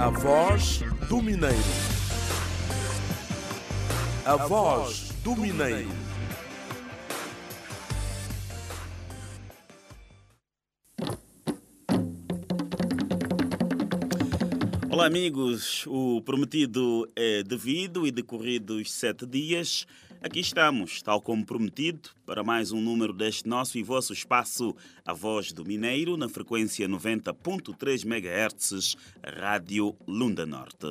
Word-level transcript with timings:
A 0.00 0.10
voz 0.10 0.80
do 1.08 1.20
Mineiro. 1.20 1.56
A 4.24 4.36
voz 4.36 5.10
do 5.24 5.34
Mineiro. 5.34 5.88
Olá, 14.88 15.06
amigos. 15.06 15.84
O 15.88 16.22
prometido 16.22 17.10
é 17.16 17.42
devido 17.42 18.06
e 18.06 18.12
decorridos 18.12 18.92
sete 18.92 19.26
dias. 19.26 19.84
Aqui 20.20 20.40
estamos, 20.40 21.00
tal 21.00 21.22
como 21.22 21.46
prometido, 21.46 22.10
para 22.26 22.42
mais 22.42 22.72
um 22.72 22.80
número 22.80 23.12
deste 23.12 23.48
nosso 23.48 23.78
e 23.78 23.84
vosso 23.84 24.12
espaço, 24.12 24.74
A 25.06 25.12
Voz 25.12 25.52
do 25.52 25.64
Mineiro, 25.64 26.16
na 26.16 26.28
frequência 26.28 26.88
90.3 26.88 28.04
MHz, 28.04 28.96
Rádio 29.22 29.96
Lunda 30.08 30.44
Norte. 30.44 30.88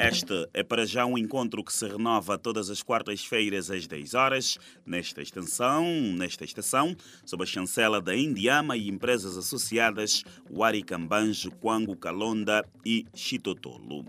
Este 0.00 0.48
é 0.54 0.62
para 0.62 0.86
já 0.86 1.04
um 1.04 1.18
encontro 1.18 1.64
que 1.64 1.72
se 1.72 1.84
renova 1.84 2.38
todas 2.38 2.70
as 2.70 2.84
quartas-feiras 2.84 3.68
às 3.68 3.84
10 3.84 4.14
horas, 4.14 4.56
nesta 4.86 5.20
extensão, 5.20 5.84
nesta 6.16 6.44
estação, 6.44 6.94
sob 7.26 7.42
a 7.42 7.46
chancela 7.46 8.00
da 8.00 8.16
Indiama 8.16 8.76
e 8.76 8.88
empresas 8.88 9.36
associadas 9.36 10.22
Waricambanjo, 10.48 11.50
Quango, 11.50 11.96
Calonda 11.96 12.64
e 12.86 13.06
Chitotolo. 13.12 14.06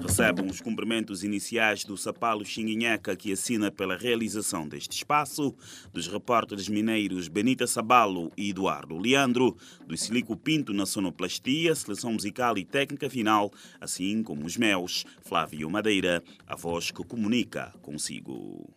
Recebam 0.00 0.46
os 0.46 0.62
cumprimentos 0.62 1.22
iniciais 1.22 1.84
do 1.84 1.98
Sapalo 1.98 2.42
Xinguinheca, 2.42 3.14
que 3.14 3.30
assina 3.30 3.70
pela 3.70 3.94
realização 3.94 4.66
deste 4.66 4.92
espaço, 4.92 5.54
dos 5.92 6.08
repórteres 6.08 6.66
mineiros 6.66 7.28
Benita 7.28 7.66
Sabalo 7.66 8.32
e 8.38 8.48
Eduardo 8.48 8.96
Leandro, 8.96 9.54
do 9.86 9.98
Silico 9.98 10.34
Pinto 10.34 10.72
na 10.72 10.86
sonoplastia, 10.86 11.74
seleção 11.74 12.14
musical 12.14 12.56
e 12.56 12.64
técnica 12.64 13.10
final, 13.10 13.52
assim 13.78 14.22
como 14.22 14.46
os 14.46 14.56
meus, 14.56 15.04
Flávio 15.26 15.68
Madeira, 15.68 16.22
a 16.46 16.54
voz 16.54 16.92
que 16.92 17.02
comunica 17.02 17.72
consigo. 17.82 18.72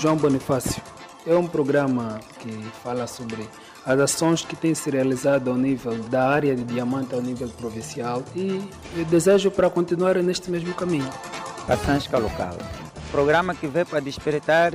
João 0.00 0.16
Bonifácio 0.16 0.80
é 1.26 1.34
um 1.34 1.48
programa 1.48 2.20
que 2.38 2.52
fala 2.82 3.08
sobre 3.08 3.48
as 3.84 3.98
ações 3.98 4.44
que 4.44 4.54
têm 4.54 4.72
se 4.72 4.88
realizado 4.88 5.50
ao 5.50 5.56
nível 5.56 5.98
da 6.04 6.28
área 6.28 6.54
de 6.54 6.62
diamante 6.62 7.12
ao 7.12 7.20
nível 7.20 7.48
provincial 7.48 8.22
e 8.36 8.62
eu 8.96 9.04
desejo 9.06 9.50
para 9.50 9.68
continuar 9.68 10.14
neste 10.22 10.48
mesmo 10.48 10.72
caminho. 10.74 11.10
Passansca 11.66 12.16
Local. 12.16 12.56
Programa 13.10 13.52
que 13.52 13.66
veio 13.66 13.86
para 13.86 13.98
despertar 13.98 14.72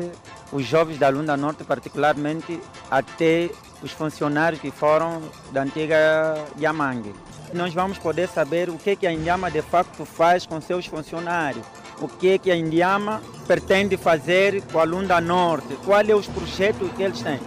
os 0.52 0.66
jovens 0.66 0.98
da 0.98 1.08
Lunda 1.08 1.38
Norte, 1.38 1.64
particularmente 1.64 2.60
até 2.90 3.50
os 3.82 3.92
funcionários 3.92 4.62
que 4.62 4.70
foram 4.70 5.22
da 5.54 5.64
antiga 5.64 6.36
Yamangue. 6.60 7.14
Nós 7.54 7.74
vamos 7.74 7.98
poder 7.98 8.28
saber 8.30 8.70
o 8.70 8.78
que, 8.78 8.96
que 8.96 9.06
a 9.06 9.12
Indiama 9.12 9.52
de 9.52 9.62
facto 9.62 10.06
faz 10.06 10.46
com 10.46 10.62
seus 10.62 10.86
funcionários, 10.86 11.66
o 12.00 12.08
que, 12.08 12.40
que 12.40 12.52
a 12.52 12.56
Indiama 12.56 13.22
pretende 13.46 13.98
fazer 13.98 14.62
com 14.72 14.80
a 14.80 14.84
Lunda 14.84 15.20
Norte, 15.20 15.76
quais 15.86 16.08
são 16.08 16.20
os 16.20 16.28
projetos 16.28 16.92
que 16.94 17.04
eles 17.04 17.22
têm. 17.22 17.40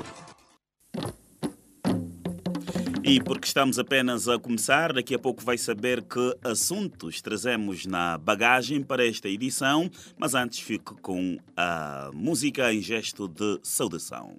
E 3.06 3.20
porque 3.22 3.46
estamos 3.46 3.78
apenas 3.78 4.28
a 4.28 4.38
começar, 4.38 4.92
daqui 4.92 5.14
a 5.14 5.18
pouco 5.18 5.44
vai 5.44 5.58
saber 5.58 6.02
que 6.02 6.36
assuntos 6.42 7.20
trazemos 7.20 7.84
na 7.84 8.16
bagagem 8.16 8.82
para 8.82 9.06
esta 9.06 9.28
edição, 9.28 9.90
mas 10.18 10.34
antes 10.34 10.60
fique 10.60 10.94
com 11.02 11.36
a 11.56 12.10
música 12.14 12.72
em 12.72 12.80
gesto 12.80 13.28
de 13.28 13.60
saudação. 13.62 14.36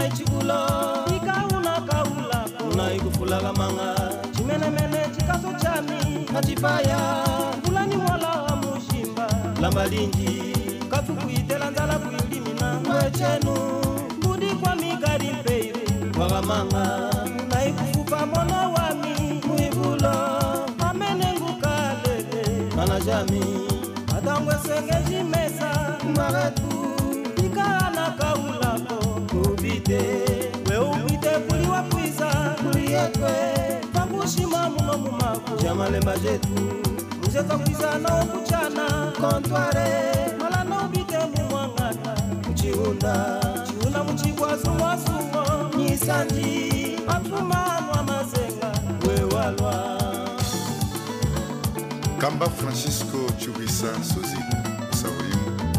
na 0.00 0.06
icigulo 0.06 0.60
ika 1.16 1.44
una 1.56 1.74
kaula 1.88 2.44
una 2.72 2.94
ikufulaga 2.94 3.52
manga 3.52 3.94
cimenemene 4.36 5.00
cikaso 5.16 5.48
cami 5.62 6.26
natipaya 6.32 6.98
mbulani 7.58 7.96
mwala 7.96 8.56
mushimba. 8.62 9.26
Lamba 9.60 9.86
linji 9.86 10.56
katukuitela 10.90 11.70
nzala 11.70 11.98
kuilimina 11.98 12.80
ngwecenu 12.80 13.54
mbudi 14.18 14.46
kwa 14.46 14.76
mikari 14.76 15.30
mpeiru 15.32 15.80
waga 16.20 16.42
manga 16.42 17.10
na 17.48 17.64
ikufupa 17.66 18.26
mwana 18.26 18.68
wami 18.68 19.42
muibulo 19.48 20.12
amenengukale 20.88 22.16
mana 22.76 23.00
jami 23.00 23.42
adangwesengejimesa 24.16 25.96
maretu. 26.16 26.69
heshima 34.30 34.70
muno 34.70 34.98
mumaku 34.98 35.56
chamalemba 35.62 36.14
kontware. 39.20 40.10
Wewalwa 49.08 49.98
kamba 52.18 52.46
francisco 52.50 53.18
chubisa 53.38 53.86
sozi 54.04 54.36
saurimu 54.90 55.72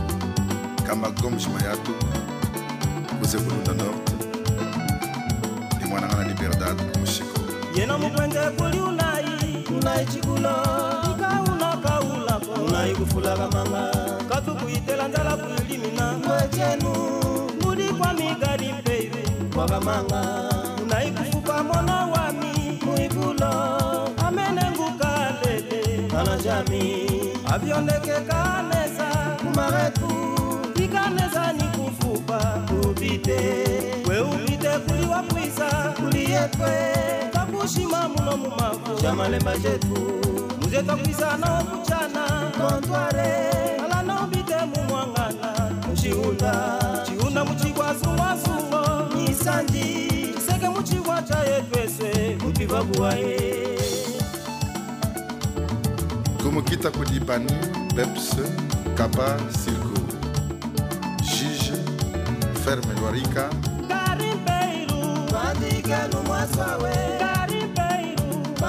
kamba 0.87 1.11
gomes 1.11 1.47
mayato 1.47 1.91
kuze 3.19 3.37
norte. 3.73 4.11
Na 6.17 6.23
liberdade 6.27 6.90
yena 7.75 7.97
mukwenze 7.97 8.39
kuli 8.57 8.79
unayi 8.79 9.65
unayi 9.77 10.05
chikulo 10.05 10.55
ikauna 11.11 11.77
kaulako 11.83 12.51
unayi 12.67 12.95
kufulaka 12.95 13.47
manga 13.47 13.91
kathukuitela 14.29 15.07
ndala 15.07 15.37
kuilimina 15.37 16.11
mwechenu 16.25 16.93
muli 17.61 17.83
kwa 17.93 18.13
migari 18.13 18.73
mpeive 18.73 19.23
kwakamanga 19.55 20.21
unayi 20.83 21.11
kufupa 21.11 21.63
mona 21.63 22.05
wami 22.05 22.79
muikulo 22.85 23.51
amenenguka 24.27 25.33
lele. 25.43 26.07
Kumaretu. 29.41 30.09
Ikanesa 30.83 31.53
ni 31.53 31.63
kufupa 31.63 32.61
mushima 37.61 38.09
muno 38.09 38.37
mumako 38.37 39.01
chamalemba 39.01 39.57
kontware. 42.57 43.51
Mumwangana 44.65 45.71
nisanji 49.15 50.33
chaye 51.21 51.61
twese 51.71 52.37
kupiva 52.43 52.83
kumukita 56.43 56.91
kudibani 56.91 57.51
pepse 57.95 58.43
kapa 58.95 59.39
sirku 59.63 59.99
jige 61.21 61.73
ferme 62.63 62.93
lwarika 63.01 63.49
karimpeilu. 63.87 65.01
Andike 65.49 65.95
lumwasawe 66.13 66.93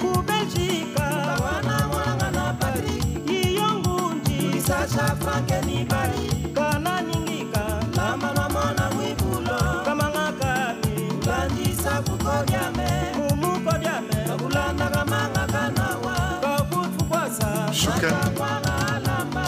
kubelgika 0.00 1.04
wana 1.44 1.88
mwanga 1.88 2.30
na 2.30 2.52
patrik 2.52 3.30
iyongundi 3.30 4.60
sacha 4.66 5.16
franke 5.16 5.60
nibali 5.66 6.50
kana 6.54 7.00
ningika. 7.00 7.64
Lambalwa 7.96 8.48
mwana 8.48 8.90
mwibulo 8.90 9.82
kamangakani 9.84 11.10
ulandisa 11.22 12.02
kukodyame 12.02 12.88
kumukodyame 13.28 14.14
kakulanda 14.26 14.86
kamanga 14.88 15.46
kanawa. 15.46 16.38
Kakutukwasa 16.40 17.70
makamwanga 17.86 18.86
alamba. 18.96 19.46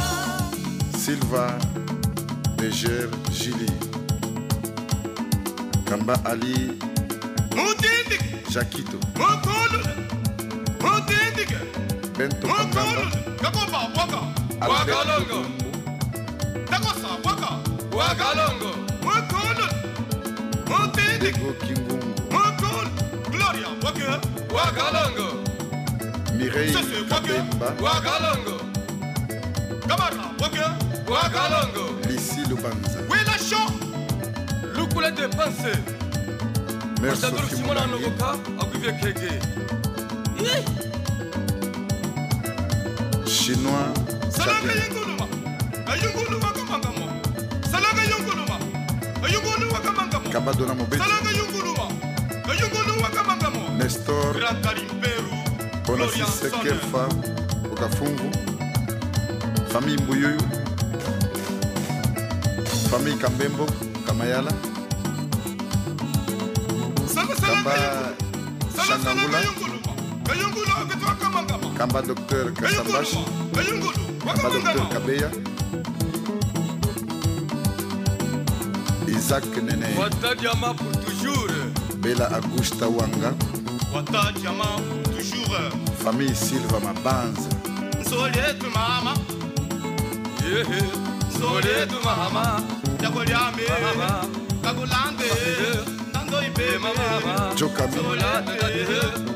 Silva 0.98 1.54
Niger 2.58 3.08
Gili. 3.30 3.70
Kamba 5.84 6.18
Ali. 6.24 6.72
Moutindi 7.56 8.18
Jakito. 8.50 8.98
Bentumika. 11.46 12.18
Bentumika. 12.18 12.82
Kakumba 13.42 13.78
waka. 13.96 14.20
Wakalongo. 14.68 15.46
Takosa 16.70 17.08
waka. 17.24 17.50
Wakalongo. 17.96 18.70
Wakolo. 19.06 19.66
Mutindi. 20.66 21.32
Kingungu. 21.32 22.14
Gloria 23.30 23.68
waka. 23.84 24.20
Wakalongo. 24.54 25.26
Mireille 26.36 27.04
Kabemba. 27.08 27.66
Wakalongo. 27.82 28.60
Kamara 29.88 30.24
waka. 30.40 30.76
Wakalongo. 31.08 32.08
Lissi 32.08 32.40
Lubanza. 32.48 32.98
Wela 33.08 33.38
Show. 33.38 33.70
Lukule 34.74 35.10
de 35.12 35.28
Pensée. 35.28 35.78
Merci. 37.00 37.26
Simona 37.54 37.86
Nogoka, 37.86 38.32
Aguvie 38.60 38.92
Kege. 39.00 39.40
Yeah. 40.42 40.85
Gloria 55.86 56.04
Onasise 56.04 56.50
Sonne, 56.50 56.62
Kefa 56.62 57.08
Okafungu 57.72 58.30
Famille 59.68 60.02
Mbuyuyu 60.02 60.40
Famille 62.90 63.16
Kambembo 63.18 63.66
Kamayala 64.06 64.52
namba 71.86 72.02
docteur 72.02 72.52
kasambashi 72.52 73.18
namba 74.26 74.48
docteur 74.50 74.88
kabeya. 74.92 75.30
Isaac 79.08 79.44
nene. 79.62 79.86
Bela 82.02 82.26
augusta 82.36 82.88
wanga. 82.88 83.34
Famille 86.02 86.34
silva 86.34 86.80
mabanza 86.80 87.50
jokamie 97.56 99.35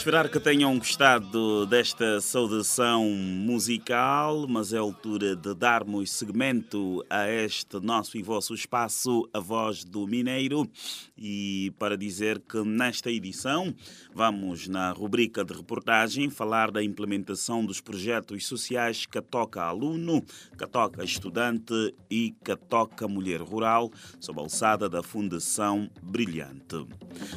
Esperar 0.00 0.30
que 0.30 0.40
tenham 0.40 0.78
gostado 0.78 1.66
desta 1.66 2.22
saudação 2.22 3.04
musical, 3.04 4.46
mas 4.48 4.72
é 4.72 4.78
altura 4.78 5.36
de 5.36 5.54
darmos 5.54 6.10
segmento 6.10 7.04
a 7.10 7.28
este 7.28 7.78
nosso 7.80 8.16
e 8.16 8.22
vosso 8.22 8.54
espaço, 8.54 9.28
a 9.32 9.38
voz 9.38 9.84
do 9.84 10.06
Mineiro. 10.06 10.66
E 11.18 11.70
para 11.78 11.98
dizer 11.98 12.40
que 12.40 12.64
nesta 12.64 13.10
edição 13.10 13.74
vamos, 14.14 14.66
na 14.68 14.90
rubrica 14.90 15.44
de 15.44 15.52
reportagem, 15.52 16.30
falar 16.30 16.70
da 16.70 16.82
implementação 16.82 17.62
dos 17.62 17.80
projetos 17.80 18.46
sociais 18.46 19.04
Catoca 19.04 19.60
Aluno, 19.62 20.24
Catoca 20.56 21.04
Estudante 21.04 21.94
e 22.10 22.34
Catoca 22.42 23.06
Mulher 23.06 23.42
Rural, 23.42 23.90
sob 24.18 24.40
a 24.40 24.42
alçada 24.42 24.88
da 24.88 25.02
Fundação 25.02 25.90
Brilhante. 26.02 26.86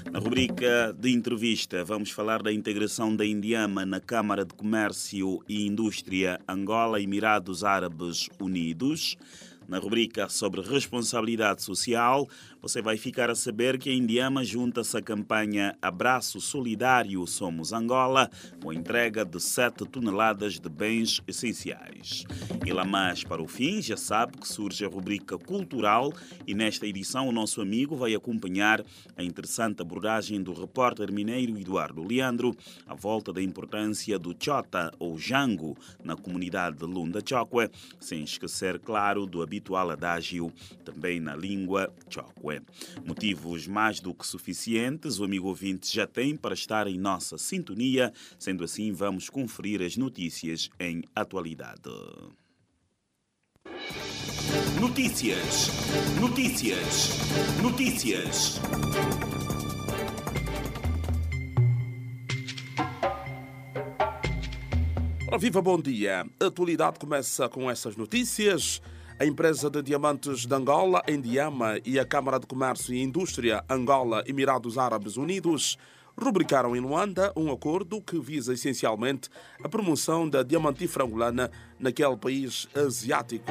Na 0.10 0.20
rubrica 0.20 0.96
de 0.98 1.12
entrevista, 1.12 1.84
vamos 1.84 2.10
falar 2.10 2.33
da 2.42 2.52
integração 2.52 3.16
da 3.16 3.26
Indiama 3.26 3.86
na 3.86 4.00
Câmara 4.00 4.46
de 4.46 4.54
Comércio 4.54 5.44
e 5.48 5.68
Indústria 5.68 6.40
Angola 6.48 7.02
Emirados 7.02 7.64
Árabes 7.64 8.30
Unidos. 8.40 9.18
Na 9.68 9.78
rubrica 9.78 10.28
sobre 10.30 10.62
responsabilidade 10.62 11.62
social, 11.62 12.28
você 12.64 12.82
vai 12.82 12.96
ficar 12.96 13.30
a 13.30 13.36
saber 13.36 13.78
que 13.78 13.90
a 13.90 13.94
Indiama 13.94 14.42
junta-se 14.42 14.96
à 14.96 15.02
campanha 15.02 15.78
Abraço 15.82 16.40
Solidário 16.40 17.28
Somos 17.28 17.74
Angola, 17.74 18.30
com 18.62 18.72
entrega 18.72 19.26
de 19.26 19.38
7 19.38 19.86
toneladas 19.86 20.62
de 20.62 20.70
bens 20.70 21.22
essenciais. 21.28 22.24
E 22.66 22.72
lá 22.72 22.86
mais 22.86 23.22
para 23.22 23.44
o 23.44 23.48
fim, 23.50 23.82
já 23.82 23.98
sabe 23.98 24.38
que 24.38 24.48
surge 24.48 24.86
a 24.86 24.88
rubrica 24.88 25.38
cultural 25.38 26.14
e 26.48 26.56
nesta 26.56 26.88
edição 26.88 27.28
o 27.28 27.34
nosso 27.34 27.60
amigo 27.60 27.98
vai 27.98 28.16
acompanhar 28.16 28.82
a 29.18 29.22
interessante 29.22 29.82
abordagem 29.82 30.42
do 30.42 30.54
repórter 30.54 31.12
mineiro 31.12 31.60
Eduardo 31.60 32.02
Leandro 32.02 32.56
à 32.88 32.96
volta 32.96 33.34
da 33.34 33.42
importância 33.42 34.18
do 34.18 34.34
Chota 34.40 34.90
ou 34.98 35.20
Jango 35.20 35.76
na 36.02 36.16
comunidade 36.16 36.78
de 36.78 36.86
Lunda 36.86 37.20
Chokwe, 37.28 37.70
sem 38.00 38.24
esquecer, 38.24 38.80
claro, 38.80 39.26
do 39.26 39.42
habitual 39.42 39.90
adágio 39.90 40.50
também 40.86 41.20
na 41.20 41.36
língua 41.36 41.94
Chokwe. 42.10 42.53
Motivos 43.06 43.68
mais 43.68 44.00
do 44.00 44.14
que 44.14 44.26
suficientes 44.26 45.20
o 45.20 45.24
amigo 45.24 45.48
ouvinte 45.48 45.94
já 45.94 46.06
tem 46.06 46.36
para 46.36 46.54
estar 46.54 46.88
em 46.88 46.98
nossa 46.98 47.38
sintonia, 47.38 48.14
sendo 48.38 48.64
assim, 48.64 48.92
vamos 48.92 49.30
conferir 49.30 49.82
as 49.82 49.98
notícias 49.98 50.70
em 50.80 51.04
atualidade. 51.16 51.90
Notícias, 54.80 55.70
notícias, 56.20 57.18
notícias. 57.62 58.60
Viva, 65.40 65.62
bom 65.62 65.82
dia. 65.82 66.26
A 66.40 66.46
atualidade 66.46 67.00
começa 67.00 67.50
com 67.50 67.70
essas 67.70 67.96
notícias. 67.96 68.82
A 69.24 69.26
empresa 69.26 69.70
de 69.70 69.82
diamantes 69.82 70.46
de 70.46 70.54
Angola, 70.54 71.02
Endiama, 71.08 71.80
e 71.86 71.98
a 71.98 72.04
Câmara 72.04 72.38
de 72.38 72.46
Comércio 72.46 72.94
e 72.94 73.02
Indústria 73.02 73.64
Angola 73.70 74.22
Emirados 74.28 74.78
Árabes 74.78 75.16
Unidos 75.16 75.78
rubricaram 76.20 76.76
em 76.76 76.82
Luanda 76.82 77.32
um 77.34 77.50
acordo 77.50 78.02
que 78.02 78.20
visa 78.20 78.54
essencialmente 78.54 79.30
a 79.64 79.70
promoção 79.70 80.28
da 80.28 80.44
diamantífera 80.44 81.06
angolana 81.06 81.50
naquele 81.80 82.18
país 82.18 82.68
asiático. 82.76 83.50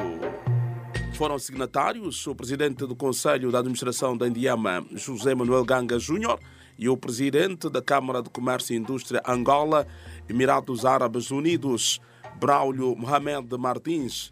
Foram 1.15 1.39
signatários 1.39 2.27
o 2.27 2.35
presidente 2.35 2.85
do 2.85 2.95
Conselho 2.95 3.49
de 3.49 3.57
Administração 3.57 4.15
da 4.15 4.27
Indiama, 4.27 4.85
José 4.91 5.33
Manuel 5.33 5.65
Ganga 5.65 5.97
Júnior, 5.97 6.39
e 6.77 6.87
o 6.87 6.95
presidente 6.95 7.67
da 7.67 7.81
Câmara 7.81 8.21
de 8.21 8.29
Comércio 8.29 8.75
e 8.75 8.77
Indústria 8.77 9.23
Angola, 9.27 9.87
Emirados 10.29 10.85
Árabes 10.85 11.31
Unidos, 11.31 11.99
Braulio 12.39 12.95
Mohamed 12.95 13.57
Martins. 13.57 14.31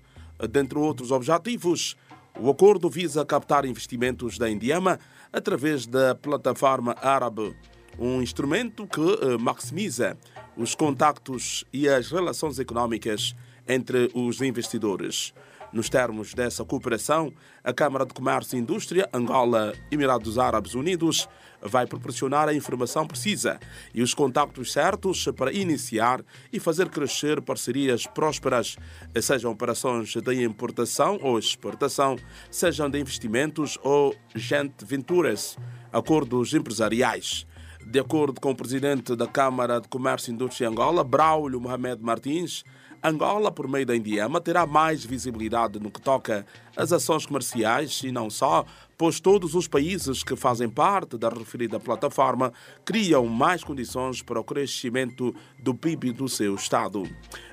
Dentre 0.49 0.77
outros 0.77 1.11
objetivos, 1.11 1.95
o 2.39 2.49
acordo 2.49 2.89
visa 2.89 3.25
captar 3.25 3.65
investimentos 3.65 4.37
da 4.37 4.49
Indiama 4.49 4.99
através 5.31 5.85
da 5.85 6.15
plataforma 6.15 6.95
árabe, 7.01 7.55
um 7.99 8.21
instrumento 8.21 8.87
que 8.87 9.01
eh, 9.01 9.37
maximiza 9.37 10.17
os 10.55 10.73
contactos 10.73 11.65
e 11.71 11.87
as 11.87 12.09
relações 12.09 12.57
econômicas 12.57 13.35
entre 13.67 14.09
os 14.13 14.41
investidores. 14.41 15.33
Nos 15.73 15.89
termos 15.89 16.33
dessa 16.33 16.65
cooperação, 16.65 17.33
a 17.63 17.71
Câmara 17.71 18.05
de 18.05 18.13
Comércio 18.13 18.57
e 18.57 18.59
Indústria 18.59 19.07
Angola 19.13 19.73
Emirados 19.89 20.37
Árabes 20.37 20.75
Unidos 20.75 21.29
vai 21.61 21.87
proporcionar 21.87 22.49
a 22.49 22.53
informação 22.53 23.07
precisa 23.07 23.57
e 23.93 24.01
os 24.01 24.13
contactos 24.13 24.73
certos 24.73 25.29
para 25.35 25.53
iniciar 25.53 26.25
e 26.51 26.59
fazer 26.59 26.89
crescer 26.89 27.41
parcerias 27.41 28.05
prósperas, 28.05 28.75
sejam 29.21 29.51
operações 29.51 30.13
de 30.13 30.43
importação 30.43 31.17
ou 31.21 31.39
exportação, 31.39 32.17
sejam 32.49 32.89
de 32.89 32.99
investimentos 32.99 33.77
ou 33.81 34.13
joint 34.35 34.73
ventures, 34.83 35.57
acordos 35.93 36.53
empresariais. 36.53 37.47
De 37.85 37.99
acordo 37.99 38.39
com 38.41 38.51
o 38.51 38.55
presidente 38.55 39.15
da 39.15 39.25
Câmara 39.25 39.79
de 39.79 39.87
Comércio 39.87 40.31
e 40.31 40.33
Indústria 40.33 40.67
Angola, 40.67 41.03
Braulio 41.03 41.61
Mohamed 41.61 42.01
Martins, 42.01 42.63
Angola, 43.03 43.51
por 43.51 43.67
meio 43.67 43.85
da 43.85 43.95
Indiama, 43.95 44.39
terá 44.39 44.65
mais 44.65 45.03
visibilidade 45.03 45.79
no 45.79 45.89
que 45.89 45.99
toca 45.99 46.45
às 46.77 46.93
ações 46.93 47.25
comerciais 47.25 48.01
e 48.03 48.11
não 48.11 48.29
só, 48.29 48.63
pois 48.95 49.19
todos 49.19 49.55
os 49.55 49.67
países 49.67 50.23
que 50.23 50.35
fazem 50.35 50.69
parte 50.69 51.17
da 51.17 51.27
referida 51.29 51.79
plataforma 51.79 52.53
criam 52.85 53.25
mais 53.25 53.63
condições 53.63 54.21
para 54.21 54.39
o 54.39 54.43
crescimento 54.43 55.33
do 55.57 55.73
PIB 55.73 56.11
do 56.11 56.29
seu 56.29 56.53
Estado. 56.53 57.09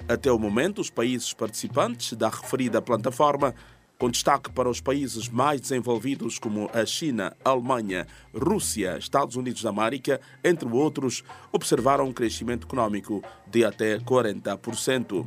Até 0.06 0.30
o 0.30 0.38
momento, 0.38 0.82
os 0.82 0.90
países 0.90 1.32
participantes 1.32 2.12
da 2.12 2.28
referida 2.28 2.82
plataforma 2.82 3.54
com 3.98 4.08
destaque 4.08 4.50
para 4.52 4.70
os 4.70 4.80
países 4.80 5.28
mais 5.28 5.60
desenvolvidos 5.60 6.38
como 6.38 6.70
a 6.72 6.86
China, 6.86 7.36
a 7.44 7.50
Alemanha, 7.50 8.06
Rússia, 8.32 8.96
Estados 8.96 9.34
Unidos 9.34 9.62
da 9.62 9.70
América, 9.70 10.20
entre 10.44 10.68
outros, 10.68 11.24
observaram 11.50 12.06
um 12.06 12.12
crescimento 12.12 12.66
econômico 12.66 13.22
de 13.46 13.64
até 13.64 13.98
40%. 13.98 15.26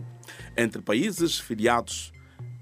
Entre 0.55 0.81
países 0.81 1.37
filiados 1.37 2.13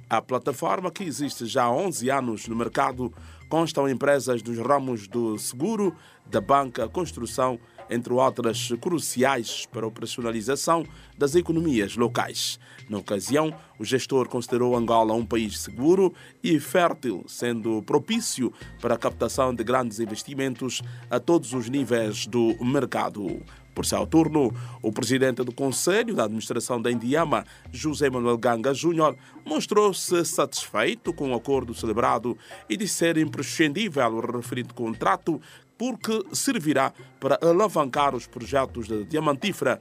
à 0.10 0.20
plataforma, 0.20 0.90
que 0.90 1.04
existe 1.04 1.46
já 1.46 1.66
há 1.66 1.72
11 1.72 2.10
anos 2.10 2.48
no 2.48 2.56
mercado, 2.56 3.14
constam 3.48 3.88
empresas 3.88 4.42
dos 4.42 4.58
ramos 4.58 5.08
do 5.08 5.38
seguro, 5.38 5.96
da 6.26 6.42
banca, 6.42 6.90
construção, 6.90 7.60
entre 7.90 8.14
outras 8.14 8.70
cruciais 8.80 9.66
para 9.72 9.86
a 9.86 9.88
operacionalização 9.88 10.86
das 11.18 11.36
economias 11.36 11.96
locais. 11.96 12.60
Na 12.90 12.98
ocasião, 12.98 13.54
o 13.78 13.86
gestor 13.86 14.28
considerou 14.28 14.76
Angola 14.76 15.14
um 15.14 15.26
país 15.26 15.60
seguro 15.60 16.14
e 16.44 16.60
fértil, 16.60 17.24
sendo 17.28 17.82
propício 17.84 18.52
para 18.82 18.96
a 18.96 18.98
captação 18.98 19.54
de 19.54 19.64
grandes 19.64 20.00
investimentos 20.00 20.82
a 21.10 21.20
todos 21.20 21.54
os 21.54 21.70
níveis 21.70 22.26
do 22.26 22.56
mercado. 22.64 23.42
Por 23.80 23.86
seu 23.86 24.06
turno, 24.06 24.54
o 24.82 24.92
presidente 24.92 25.42
do 25.42 25.54
Conselho 25.54 26.14
da 26.14 26.26
Administração 26.26 26.82
da 26.82 26.92
Indiama, 26.92 27.46
José 27.72 28.10
Manuel 28.10 28.38
Ganga 28.38 28.74
Júnior, 28.74 29.16
mostrou-se 29.46 30.26
satisfeito 30.26 31.14
com 31.14 31.32
o 31.32 31.36
acordo 31.36 31.74
celebrado 31.74 32.38
e 32.68 32.76
disse 32.76 32.96
ser 32.96 33.18
imprescindível 33.18 34.08
o 34.16 34.38
referido 34.38 34.74
contrato 34.74 35.40
porque 35.80 36.26
servirá 36.34 36.92
para 37.22 37.40
alavancar 37.42 38.14
os 38.14 38.28
projetos 38.28 38.86
de 38.86 39.06
diamantífera 39.06 39.80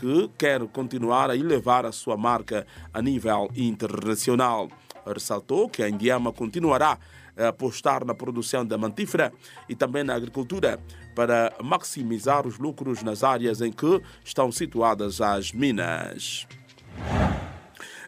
que 0.00 0.30
quer 0.38 0.66
continuar 0.68 1.28
a 1.28 1.36
elevar 1.36 1.84
a 1.84 1.92
sua 1.92 2.16
marca 2.16 2.66
a 2.94 3.02
nível 3.02 3.50
internacional. 3.54 4.70
Ressaltou 5.06 5.68
que 5.68 5.82
a 5.82 5.88
Indiama 5.88 6.32
continuará 6.32 6.98
a 7.36 7.48
apostar 7.48 8.06
na 8.06 8.14
produção 8.14 8.62
de 8.62 8.70
diamantífera 8.70 9.30
e 9.68 9.76
também 9.76 10.02
na 10.02 10.14
agricultura 10.14 10.80
para 11.14 11.52
maximizar 11.62 12.46
os 12.46 12.58
lucros 12.58 13.02
nas 13.02 13.22
áreas 13.22 13.60
em 13.60 13.70
que 13.70 14.00
estão 14.24 14.50
situadas 14.50 15.20
as 15.20 15.52
minas. 15.52 16.46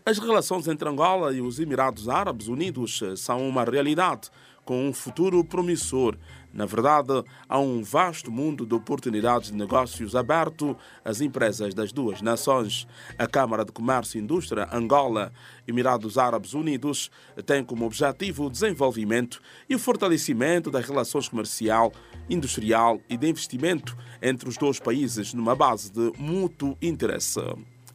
As 0.07 0.19
relações 0.19 0.67
entre 0.69 0.89
Angola 0.89 1.35
e 1.35 1.43
os 1.43 1.61
Emirados 1.61 2.09
Árabes 2.09 2.49
Unidos 2.49 3.03
são 3.17 3.47
uma 3.47 3.65
realidade 3.65 4.31
com 4.67 4.89
um 4.89 4.93
futuro 4.93 5.45
promissor. 5.45 6.19
Na 6.57 6.65
verdade, 6.65 7.23
há 7.47 7.59
um 7.59 7.83
vasto 7.83 8.33
mundo 8.33 8.65
de 8.65 8.75
oportunidades 8.75 9.51
de 9.51 9.57
negócios 9.59 10.17
aberto 10.17 10.75
às 11.05 11.21
empresas 11.21 11.75
das 11.75 11.93
duas 11.93 12.23
nações. 12.23 12.89
A 13.19 13.27
Câmara 13.27 13.63
de 13.63 13.73
Comércio 13.73 14.19
e 14.19 14.23
Indústria 14.23 14.67
Angola 14.73 15.35
Emirados 15.69 16.17
Árabes 16.17 16.55
Unidos 16.55 17.11
tem 17.45 17.63
como 17.63 17.85
objetivo 17.85 18.47
o 18.47 18.51
desenvolvimento 18.51 19.43
e 19.69 19.75
o 19.75 19.79
fortalecimento 19.79 20.71
das 20.71 20.87
relações 20.87 21.29
comercial, 21.29 21.93
industrial 22.27 23.03
e 23.07 23.19
de 23.19 23.29
investimento 23.29 23.95
entre 24.23 24.49
os 24.49 24.57
dois 24.57 24.81
países 24.81 25.35
numa 25.35 25.55
base 25.55 25.93
de 25.93 26.11
mútuo 26.19 26.75
interesse. 26.81 27.39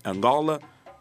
Angola, 0.05 0.59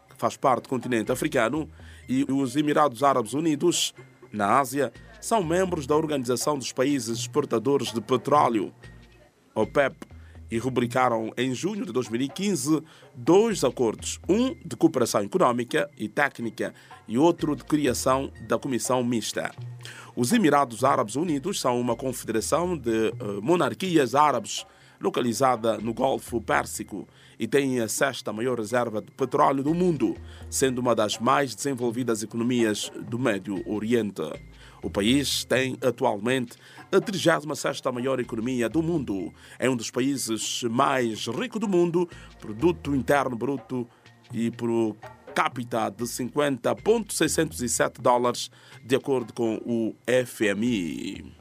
que 0.09 0.17
faz 0.17 0.35
parte 0.35 0.63
do 0.63 0.71
continente 0.71 1.13
africano, 1.13 1.69
e 2.09 2.25
os 2.25 2.57
Emirados 2.57 3.03
Árabes 3.03 3.35
Unidos, 3.35 3.95
na 4.33 4.59
Ásia, 4.59 4.91
são 5.21 5.43
membros 5.43 5.87
da 5.87 5.97
Organização 5.97 6.57
dos 6.57 6.73
Países 6.73 7.19
Exportadores 7.19 7.93
de 7.93 8.01
Petróleo, 8.01 8.73
OPEP, 9.55 9.97
e 10.51 10.59
rubricaram 10.59 11.33
em 11.37 11.55
junho 11.55 11.87
de 11.87 11.93
2015 11.93 12.83
dois 13.15 13.63
acordos, 13.63 14.19
um 14.29 14.55
de 14.65 14.75
cooperação 14.77 15.23
econômica 15.23 15.89
e 15.97 16.09
técnica 16.09 16.75
e 17.07 17.17
outro 17.17 17.55
de 17.55 17.65
criação 17.65 18.33
da 18.49 18.59
Comissão 18.59 19.05
Mista. 19.05 19.53
Os 20.17 20.33
Emirados 20.33 20.83
Árabes 20.83 21.15
Unidos 21.15 21.61
são 21.61 21.81
uma 21.81 21.95
confederação 21.95 22.77
de 22.77 23.13
monarquias 23.41 24.15
árabes 24.15 24.67
localizada 25.01 25.79
no 25.79 25.95
Golfo 25.95 26.41
Pérsico 26.41 27.09
e 27.39 27.47
tem 27.47 27.81
a 27.81 27.89
sexta 27.89 28.33
maior 28.33 28.59
reserva 28.59 29.01
de 29.01 29.11
petróleo 29.13 29.63
do 29.63 29.73
mundo, 29.73 30.15
sendo 30.51 30.81
uma 30.81 30.95
das 30.95 31.19
mais 31.19 31.55
desenvolvidas 31.55 32.23
economias 32.23 32.93
do 33.09 33.19
Médio 33.19 33.63
Oriente. 33.67 34.23
O 34.83 34.91
país 34.91 35.45
tem 35.45 35.77
atualmente 35.83 36.57
a 36.91 37.01
36 37.01 37.83
maior 37.93 38.19
economia 38.19 38.69
do 38.69 38.83
mundo. 38.83 39.33
É 39.59 39.69
um 39.69 39.77
dos 39.77 39.91
países 39.91 40.63
mais 40.65 41.27
ricos 41.27 41.61
do 41.61 41.69
mundo, 41.69 42.09
produto 42.41 42.95
interno 42.95 43.37
bruto 43.37 43.87
e 44.33 44.51
por 44.51 44.97
capita 45.35 45.91
de 45.91 46.07
50,607 46.07 48.01
dólares, 48.01 48.51
de 48.85 48.97
acordo 48.97 49.33
com 49.33 49.57
o 49.65 49.95
FMI. 50.27 51.33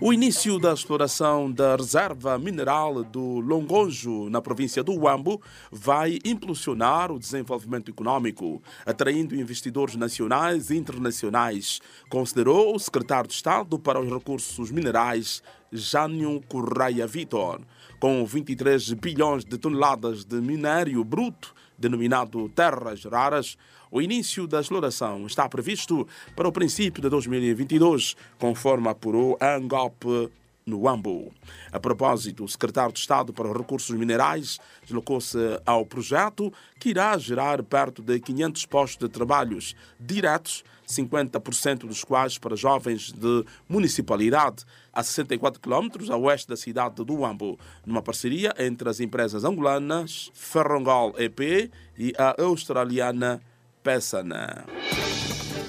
O 0.00 0.12
início 0.12 0.58
da 0.58 0.72
exploração 0.72 1.50
da 1.50 1.76
reserva 1.76 2.38
mineral 2.38 3.02
do 3.04 3.40
Longonjo, 3.40 4.28
na 4.28 4.40
província 4.40 4.82
do 4.82 4.92
Huambo, 4.92 5.40
vai 5.70 6.18
impulsionar 6.24 7.10
o 7.10 7.18
desenvolvimento 7.18 7.90
econômico, 7.90 8.62
atraindo 8.86 9.34
investidores 9.34 9.96
nacionais 9.96 10.70
e 10.70 10.76
internacionais, 10.76 11.80
considerou 12.08 12.74
o 12.74 12.78
secretário 12.78 13.28
de 13.28 13.34
Estado 13.34 13.78
para 13.78 14.00
os 14.00 14.08
Recursos 14.08 14.70
Minerais, 14.70 15.42
Jânio 15.72 16.40
Correia 16.48 17.06
Vitor. 17.06 17.60
Com 17.98 18.24
23 18.24 18.92
bilhões 18.94 19.44
de 19.44 19.56
toneladas 19.56 20.24
de 20.24 20.40
minério 20.40 21.02
bruto, 21.04 21.54
denominado 21.82 22.48
terras 22.50 23.04
raras, 23.04 23.58
o 23.90 24.00
início 24.00 24.46
da 24.46 24.60
exploração 24.60 25.26
está 25.26 25.48
previsto 25.48 26.06
para 26.36 26.48
o 26.48 26.52
princípio 26.52 27.02
de 27.02 27.08
2022, 27.08 28.16
conforme 28.38 28.88
apurou 28.88 29.36
a 29.40 29.56
ANGOP 29.56 30.30
no 30.64 30.88
Ambo. 30.88 31.32
A 31.72 31.80
propósito, 31.80 32.44
o 32.44 32.48
secretário 32.48 32.92
de 32.92 33.00
Estado 33.00 33.32
para 33.32 33.48
os 33.48 33.56
Recursos 33.56 33.96
Minerais 33.96 34.60
deslocou-se 34.82 35.36
ao 35.66 35.84
projeto 35.84 36.52
que 36.78 36.90
irá 36.90 37.18
gerar 37.18 37.60
perto 37.64 38.00
de 38.00 38.20
500 38.20 38.66
postos 38.66 39.08
de 39.08 39.12
trabalhos 39.12 39.74
diretos, 39.98 40.62
50% 40.88 41.86
dos 41.86 42.04
quais 42.04 42.38
para 42.38 42.56
jovens 42.56 43.12
de 43.12 43.44
municipalidade, 43.68 44.64
a 44.92 45.02
64 45.02 45.60
km 45.60 46.10
a 46.10 46.16
oeste 46.16 46.48
da 46.48 46.56
cidade 46.56 47.04
do 47.04 47.24
Ambo, 47.24 47.58
numa 47.86 48.02
parceria 48.02 48.54
entre 48.58 48.88
as 48.88 49.00
empresas 49.00 49.44
angolanas 49.44 50.30
Ferrongol 50.34 51.14
EP 51.18 51.70
e 51.98 52.12
a 52.18 52.34
australiana 52.42 53.40
Pessana. 53.82 54.64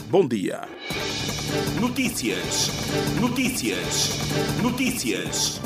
Bom 0.09 0.27
dia. 0.27 0.67
Notícias. 1.79 2.69
Notícias. 3.19 4.09
Notícias. 4.61 5.59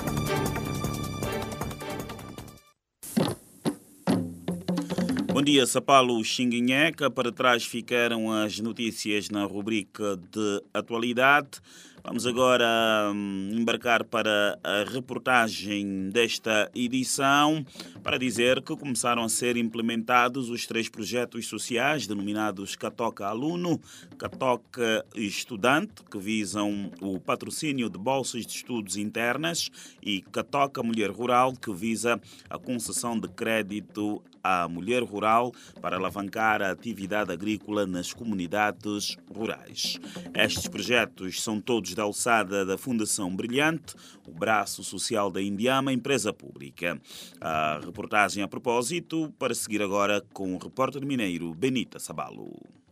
Bom 5.38 5.44
dia, 5.44 5.68
Sapalo 5.68 6.24
Xinguinheca. 6.24 7.12
Para 7.12 7.32
trás 7.32 7.64
ficaram 7.64 8.32
as 8.32 8.60
notícias 8.60 9.30
na 9.30 9.44
rubrica 9.44 10.18
de 10.32 10.64
atualidade. 10.74 11.62
Vamos 12.04 12.26
agora 12.26 13.12
hum, 13.14 13.52
embarcar 13.54 14.04
para 14.04 14.58
a 14.64 14.84
reportagem 14.84 16.10
desta 16.10 16.72
edição 16.74 17.64
para 18.02 18.18
dizer 18.18 18.64
que 18.64 18.76
começaram 18.76 19.24
a 19.24 19.30
ser 19.30 19.58
implementados 19.58 20.50
os 20.50 20.66
três 20.66 20.90
projetos 20.90 21.48
sociais 21.48 22.08
denominados 22.08 22.76
Catoca 22.76 23.28
Aluno, 23.28 23.80
Catoca 24.18 25.06
Estudante, 25.14 26.02
que 26.10 26.18
visam 26.18 26.90
o 27.00 27.20
patrocínio 27.20 27.92
de 27.92 28.00
bolsas 28.00 28.44
de 28.44 28.54
estudos 28.54 28.98
internas, 28.98 29.70
e 30.02 30.22
Catoca 30.22 30.82
Mulher 30.82 31.12
Rural, 31.12 31.54
que 31.54 31.72
visa 31.72 32.20
a 32.50 32.58
concessão 32.58 33.20
de 33.20 33.28
crédito 33.28 34.24
à 34.48 34.68
mulher 34.70 35.04
rural 35.04 35.52
para 35.82 35.98
alavancar 35.98 36.62
a 36.62 36.72
atividade 36.72 37.32
agrícola 37.32 37.86
nas 37.86 38.14
comunidades 38.14 39.18
rurais. 39.30 40.00
Estes 40.34 40.68
projetos 40.68 41.42
são 41.42 41.60
todos 41.60 41.94
da 41.94 42.04
alçada 42.04 42.66
da 42.66 42.78
Fundação 42.78 43.36
Brilhante, 43.36 43.94
o 44.26 44.32
braço 44.32 44.84
social 44.84 45.30
da 45.30 45.42
Indiama, 45.42 45.92
empresa 45.92 46.32
pública. 46.32 47.00
A 47.42 47.80
reportagem 47.84 48.42
a 48.42 48.48
propósito, 48.48 49.34
para 49.38 49.54
seguir 49.54 49.82
agora 49.82 50.24
com 50.32 50.56
o 50.56 50.58
repórter 50.58 51.06
mineiro 51.06 51.54
Benita 51.54 52.00
Sabalo. 52.00 52.87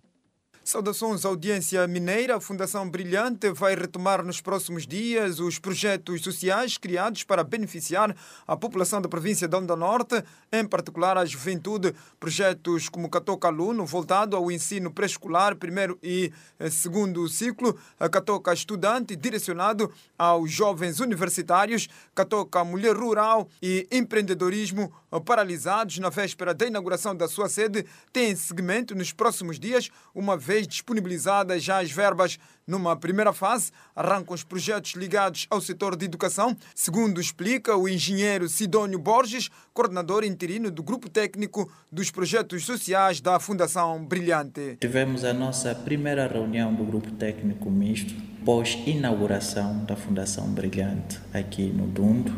Saudações 0.65 1.23
audiência 1.25 1.87
mineira. 1.87 2.37
A 2.37 2.41
Fundação 2.41 2.89
Brilhante 2.89 3.51
vai 3.51 3.75
retomar 3.75 4.25
nos 4.25 4.41
próximos 4.41 4.87
dias 4.87 5.39
os 5.39 5.59
projetos 5.59 6.23
sociais 6.23 6.75
criados 6.75 7.23
para 7.23 7.43
beneficiar 7.43 8.15
a 8.47 8.57
população 8.57 8.99
da 8.99 9.07
província 9.07 9.47
de 9.47 9.55
Onda 9.55 9.75
Norte, 9.75 10.23
em 10.51 10.65
particular 10.65 11.19
a 11.19 11.23
juventude. 11.25 11.93
Projetos 12.19 12.89
como 12.89 13.11
Catoca 13.11 13.47
Aluno, 13.47 13.85
voltado 13.85 14.35
ao 14.35 14.51
ensino 14.51 14.89
pré-escolar, 14.89 15.55
primeiro 15.55 15.99
e 16.01 16.33
eh, 16.57 16.71
segundo 16.71 17.27
ciclo, 17.29 17.77
a 17.99 18.09
Catoca 18.09 18.51
Estudante, 18.51 19.15
direcionado 19.15 19.93
aos 20.17 20.51
jovens 20.51 20.99
universitários, 20.99 21.87
Catoca 22.15 22.63
Mulher 22.63 22.95
Rural 22.95 23.47
e 23.61 23.87
Empreendedorismo, 23.91 24.91
paralisados 25.21 25.97
na 25.99 26.09
véspera 26.09 26.53
da 26.53 26.67
inauguração 26.67 27.15
da 27.15 27.27
sua 27.27 27.49
sede, 27.49 27.85
têm 28.11 28.35
seguimento 28.35 28.95
nos 28.95 29.11
próximos 29.11 29.59
dias, 29.59 29.89
uma 30.13 30.37
vez 30.37 30.67
disponibilizadas 30.67 31.63
já 31.63 31.81
as 31.81 31.91
verbas. 31.91 32.37
Numa 32.67 32.95
primeira 32.95 33.31
fase, 33.31 33.71
arrancam 33.95 34.33
os 34.33 34.43
projetos 34.43 34.93
ligados 34.93 35.45
ao 35.51 35.61
setor 35.61 35.95
de 35.95 36.05
educação, 36.05 36.57
segundo 36.73 37.21
explica 37.21 37.75
o 37.77 37.87
engenheiro 37.87 38.49
Sidônio 38.49 38.97
Borges, 38.97 39.49
coordenador 39.71 40.23
interino 40.23 40.71
do 40.71 40.81
Grupo 40.81 41.07
Técnico 41.07 41.71
dos 41.91 42.09
Projetos 42.09 42.65
Sociais 42.65 43.21
da 43.21 43.39
Fundação 43.39 44.03
Brilhante. 44.03 44.77
Tivemos 44.81 45.23
a 45.23 45.31
nossa 45.31 45.75
primeira 45.75 46.27
reunião 46.27 46.73
do 46.73 46.83
Grupo 46.83 47.11
Técnico 47.11 47.69
Misto, 47.69 48.15
pós-inauguração 48.43 49.85
da 49.85 49.95
Fundação 49.95 50.47
Brilhante 50.49 51.19
aqui 51.33 51.67
no 51.67 51.85
Dundo, 51.85 52.33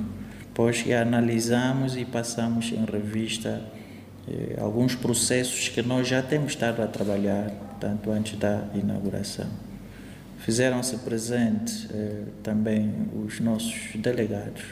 pois 0.58 0.84
analisamos 0.90 1.96
e 1.96 2.04
passamos 2.04 2.72
em 2.72 2.84
revista 2.84 3.62
eh, 4.28 4.58
alguns 4.60 4.96
processos 4.96 5.70
que 5.70 5.84
nós 5.84 6.08
já 6.08 6.20
temos 6.20 6.54
estado 6.54 6.82
a 6.82 6.88
trabalhar 6.88 7.52
tanto 7.80 8.10
antes 8.10 8.40
da 8.40 8.64
inauguração. 8.74 9.46
Fizeram-se 10.40 10.98
presentes 10.98 11.88
eh, 11.94 12.24
também 12.42 12.92
os 13.24 13.40
nossos 13.40 13.92
delegados, 13.98 14.64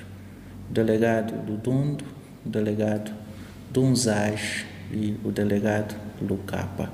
o 0.71 0.73
delegado 0.73 1.45
do 1.45 1.55
Dundo, 1.55 2.03
o 2.43 2.49
delegado 2.49 3.13
do 3.69 3.83
Unzage 3.83 4.65
e 4.91 5.15
o 5.23 5.31
delegado 5.31 5.95
Lucapa. 6.19 6.89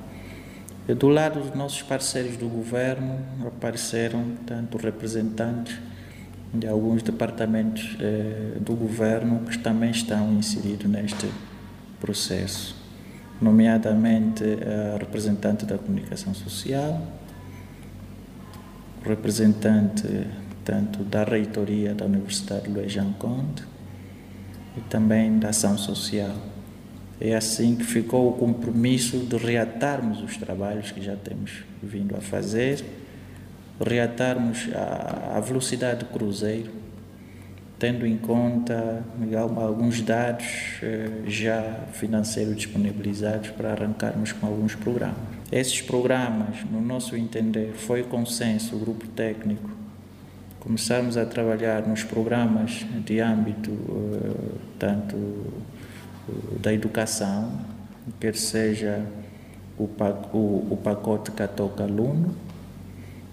E 0.85 0.93
do 0.93 1.07
lado 1.07 1.39
dos 1.39 1.55
nossos 1.55 1.81
parceiros 1.81 2.35
do 2.35 2.49
governo 2.49 3.25
apareceram 3.47 4.35
tanto 4.45 4.77
representantes 4.77 5.79
de 6.53 6.67
alguns 6.67 7.01
departamentos 7.01 7.95
eh, 7.99 8.57
do 8.59 8.75
governo 8.75 9.45
que 9.45 9.57
também 9.57 9.91
estão 9.91 10.33
inseridos 10.33 10.89
neste 10.89 11.27
processo 11.99 12.81
nomeadamente 13.41 14.43
a 14.43 14.97
representante 14.99 15.65
da 15.65 15.77
comunicação 15.77 16.33
social, 16.33 17.01
representante 19.03 20.27
tanto 20.63 21.03
da 21.03 21.23
reitoria 21.23 21.95
da 21.95 22.05
Universidade 22.05 22.69
Luiz 22.69 22.91
Jean 22.91 23.13
e 24.77 24.81
também 24.81 25.39
da 25.39 25.49
ação 25.49 25.75
social. 25.75 26.35
É 27.19 27.35
assim 27.35 27.75
que 27.75 27.83
ficou 27.83 28.29
o 28.29 28.33
compromisso 28.33 29.17
de 29.17 29.37
reatarmos 29.37 30.21
os 30.21 30.37
trabalhos 30.37 30.91
que 30.91 31.01
já 31.01 31.15
temos 31.15 31.63
vindo 31.81 32.15
a 32.15 32.21
fazer, 32.21 32.83
reatarmos 33.83 34.69
a 35.35 35.39
velocidade 35.39 36.05
cruzeiro 36.05 36.81
tendo 37.81 38.05
em 38.05 38.15
conta 38.15 39.03
alguns 39.57 40.01
dados 40.01 40.45
eh, 40.83 41.23
já 41.25 41.79
financeiros 41.91 42.55
disponibilizados 42.55 43.49
para 43.49 43.71
arrancarmos 43.71 44.31
com 44.33 44.45
alguns 44.45 44.75
programas. 44.75 45.17
Esses 45.51 45.81
programas, 45.81 46.63
no 46.69 46.79
nosso 46.79 47.15
entender, 47.15 47.73
foi 47.73 48.03
consenso, 48.03 48.75
o 48.75 48.79
grupo 48.79 49.07
técnico, 49.07 49.67
começamos 50.59 51.17
a 51.17 51.25
trabalhar 51.25 51.87
nos 51.87 52.03
programas 52.03 52.85
de 53.03 53.19
âmbito 53.19 53.71
eh, 53.71 54.59
tanto 54.77 55.15
eh, 55.17 56.59
da 56.61 56.71
educação, 56.71 57.51
quer 58.19 58.35
seja 58.35 59.03
o 59.79 60.77
pacote 60.83 61.31
Catoca 61.31 61.83
Aluno, 61.83 62.35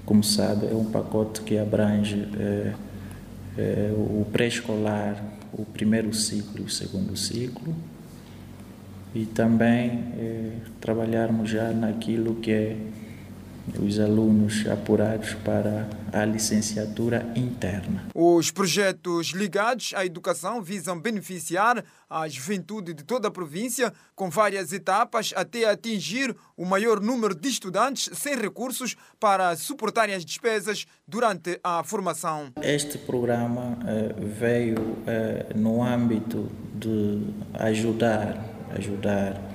como 0.09 0.25
sabe, 0.25 0.68
é 0.68 0.75
um 0.75 0.87
pacote 0.87 1.42
que 1.42 1.59
abrange 1.59 2.27
eh, 2.38 3.92
o 3.94 4.25
pré-escolar, 4.33 5.23
o 5.53 5.66
primeiro 5.66 6.14
ciclo 6.14 6.61
e 6.61 6.62
o 6.62 6.71
segundo 6.71 7.14
ciclo, 7.14 7.75
e 9.14 9.27
também 9.27 10.03
eh, 10.18 10.53
trabalharmos 10.81 11.51
já 11.51 11.73
naquilo 11.73 12.37
que 12.37 12.51
é 12.51 12.77
os 13.81 13.98
alunos 13.98 14.66
apurados 14.68 15.35
para 15.44 15.88
a 16.12 16.24
licenciatura 16.24 17.31
interna. 17.35 18.07
Os 18.14 18.50
projetos 18.50 19.28
ligados 19.28 19.92
à 19.94 20.04
educação 20.04 20.62
visam 20.62 20.98
beneficiar 21.00 21.85
a 22.09 22.28
juventude 22.28 22.94
de 22.94 23.04
toda 23.04 23.28
a 23.28 23.31
província, 23.31 23.92
com 24.14 24.31
várias 24.31 24.72
etapas, 24.72 25.33
até 25.37 25.68
atingir 25.68 26.35
o 26.57 26.64
maior 26.64 27.00
número 27.00 27.35
de 27.35 27.48
estudantes 27.48 28.11
sem 28.18 28.37
recursos 28.37 28.96
para 29.20 29.54
suportarem 29.57 30.14
as 30.14 30.24
despesas 30.24 30.87
durante 31.07 31.61
a 31.62 31.83
formação. 31.85 32.52
Este 32.62 32.98
programa 32.98 33.78
eh, 33.87 34.14
veio 34.18 34.96
eh, 35.07 35.46
no 35.54 35.83
âmbito 35.83 36.48
de 36.74 37.22
ajudar, 37.54 38.42
ajudar 38.74 39.48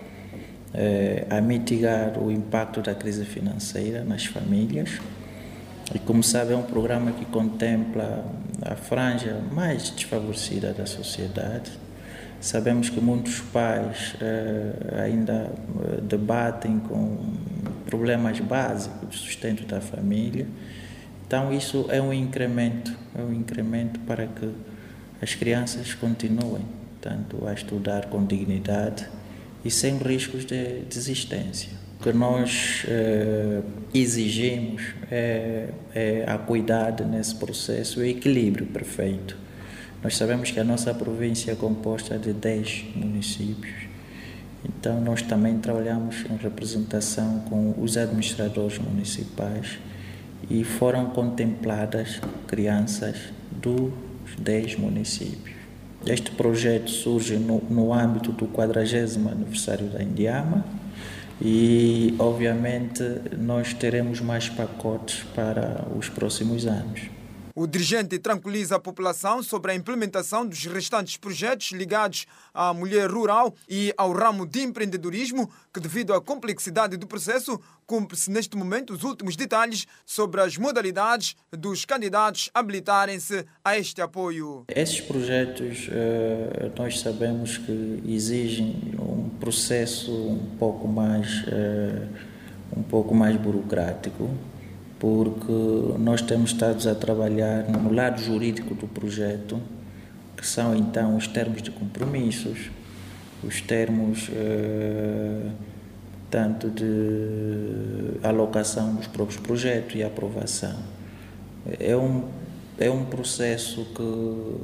eh, 0.74 1.26
a 1.30 1.40
mitigar 1.40 2.18
o 2.18 2.32
impacto 2.32 2.82
da 2.82 2.96
crise 2.96 3.26
financeira 3.26 4.04
nas 4.04 4.26
famílias. 4.26 5.00
E 5.94 6.00
como 6.00 6.24
sabe, 6.24 6.54
é 6.54 6.56
um 6.56 6.64
programa 6.64 7.12
que 7.12 7.26
contempla 7.26 8.26
a 8.62 8.76
franja 8.76 9.40
mais 9.52 9.92
desfavorecida 9.92 10.74
da 10.74 10.86
sociedade. 10.86 11.72
Sabemos 12.42 12.90
que 12.90 13.00
muitos 13.00 13.40
pais 13.40 14.16
eh, 14.20 15.04
ainda 15.04 15.52
eh, 15.52 16.02
debatem 16.02 16.80
com 16.80 17.18
problemas 17.86 18.40
básicos 18.40 19.10
de 19.12 19.18
sustento 19.18 19.66
da 19.66 19.80
família. 19.80 20.48
Então, 21.28 21.54
isso 21.54 21.86
é 21.90 22.02
um 22.02 22.12
incremento, 22.12 22.92
é 23.18 23.22
um 23.22 23.32
incremento 23.34 24.00
para 24.02 24.26
que 24.28 24.50
as 25.22 25.36
crianças 25.36 25.94
continuem 25.94 26.66
tanto 27.00 27.48
a 27.48 27.54
estudar 27.54 28.08
com 28.08 28.26
dignidade 28.26 29.08
e 29.64 29.72
sem 29.72 29.98
riscos 29.98 30.46
de 30.46 30.80
desistência. 30.90 31.70
O 32.00 32.04
que 32.04 32.12
nós 32.12 32.84
eh, 32.88 33.62
exigimos 33.94 34.84
é, 35.10 35.70
é 35.96 36.26
a 36.28 36.38
cuidado 36.38 37.06
nesse 37.06 37.36
processo, 37.36 38.02
o 38.02 38.06
equilíbrio 38.06 38.66
perfeito. 38.66 39.38
Nós 40.04 40.18
sabemos 40.18 40.52
que 40.52 40.60
a 40.60 40.66
nossa 40.66 40.94
província 40.94 41.54
é 41.54 41.56
composta 41.56 42.18
de 42.18 42.34
10 42.34 42.88
municípios, 42.96 43.74
então 44.66 45.00
nós 45.00 45.22
também 45.22 45.58
trabalhamos 45.60 46.26
em 46.30 46.36
representação 46.36 47.40
com 47.50 47.74
os 47.82 47.96
administradores 47.96 48.78
municipais 48.80 49.80
e 50.50 50.64
foram 50.66 51.06
contempladas 51.12 52.20
crianças 52.48 53.16
dos 53.50 53.94
10 54.38 54.76
municípios. 54.76 55.63
Este 56.06 56.32
projeto 56.32 56.90
surge 56.90 57.38
no, 57.38 57.62
no 57.70 57.94
âmbito 57.94 58.32
do 58.32 58.46
40 58.48 58.80
aniversário 59.32 59.88
da 59.88 60.04
Indiama 60.04 60.66
e, 61.42 62.14
obviamente, 62.20 63.04
nós 63.38 63.74
teremos 63.74 64.20
mais 64.20 64.50
pacotes 64.50 65.24
para 65.34 65.88
os 65.98 66.10
próximos 66.10 66.66
anos. 66.68 67.02
O 67.56 67.68
dirigente 67.68 68.18
tranquiliza 68.18 68.78
a 68.78 68.80
população 68.80 69.44
sobre 69.44 69.72
a 69.72 69.76
implementação 69.76 70.44
dos 70.44 70.66
restantes 70.66 71.18
projetos 71.18 71.72
ligados 71.72 72.26
à 72.52 72.74
mulher 72.74 73.12
rural 73.12 73.54
e 73.70 73.94
ao 73.96 74.12
ramo 74.12 74.48
de 74.48 74.62
empreendedorismo, 74.62 75.48
que, 75.72 75.80
devido 75.80 76.16
à 76.16 76.22
complexidade 76.22 76.98
do 76.98 77.06
processo, 77.06 77.62
cumpre-se 77.86 78.32
neste 78.32 78.58
momento 78.58 78.92
os 78.94 79.04
últimos 79.04 79.36
detalhes 79.36 79.86
sobre 80.04 80.42
as 80.42 80.58
modalidades 80.58 81.36
dos 81.52 81.86
candidatos 81.86 82.50
habilitarem-se 82.56 83.46
a 83.64 83.78
este 83.78 84.02
apoio. 84.02 84.66
Esses 84.68 85.02
projetos 85.02 85.90
eh, 85.92 86.72
nós 86.76 87.02
sabemos 87.02 87.60
que 87.60 88.02
exigem 88.08 88.96
um 88.98 89.30
processo 89.40 90.12
um 90.12 90.56
pouco 90.58 90.88
mais, 90.88 91.44
eh, 91.48 92.08
um 92.76 92.82
pouco 92.82 93.14
mais 93.14 93.38
burocrático 93.38 94.28
porque 95.04 95.52
nós 96.00 96.22
temos 96.22 96.52
estado 96.52 96.88
a 96.88 96.96
trabalhar 96.96 97.68
no 97.68 97.92
lado 97.92 98.22
jurídico 98.22 98.74
do 98.74 98.88
projeto, 98.88 99.60
que 100.38 100.48
são 100.48 100.74
então 100.74 101.18
os 101.18 101.28
termos 101.28 101.62
de 101.62 101.72
compromissos, 101.72 102.72
os 103.44 103.60
termos 103.60 104.30
eh, 104.34 105.50
tanto 106.32 106.70
de 106.70 108.18
alocação 108.26 108.96
dos 108.96 109.06
próprios 109.08 109.42
projetos 109.42 109.94
e 109.94 110.04
aprovação. 110.04 110.78
É 111.82 111.98
um, 111.98 112.24
é 112.80 112.90
um 112.90 113.04
processo 113.04 113.86
que 113.94 114.56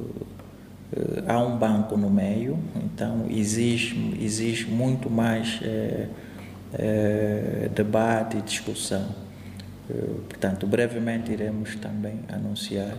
eh, 0.96 1.22
há 1.28 1.38
um 1.38 1.58
banco 1.58 1.98
no 1.98 2.08
meio, 2.08 2.58
então 2.82 3.26
exige, 3.28 4.16
exige 4.18 4.64
muito 4.70 5.10
mais 5.10 5.60
eh, 5.62 6.08
debate 7.74 8.38
e 8.38 8.40
discussão. 8.40 9.19
Portanto, 10.28 10.66
brevemente 10.66 11.32
iremos 11.32 11.76
também 11.76 12.20
anunciar 12.28 12.96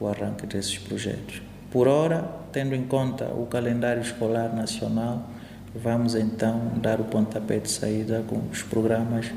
o 0.00 0.06
arranque 0.06 0.46
desses 0.46 0.78
projetos. 0.78 1.42
Por 1.70 1.86
hora, 1.86 2.28
tendo 2.52 2.74
em 2.74 2.86
conta 2.86 3.26
o 3.26 3.46
calendário 3.46 4.02
escolar 4.02 4.54
nacional, 4.54 5.28
vamos 5.74 6.14
então 6.14 6.72
dar 6.76 7.00
o 7.00 7.04
pontapé 7.04 7.58
de 7.58 7.70
saída 7.70 8.24
com 8.26 8.38
os 8.50 8.62
programas 8.62 9.30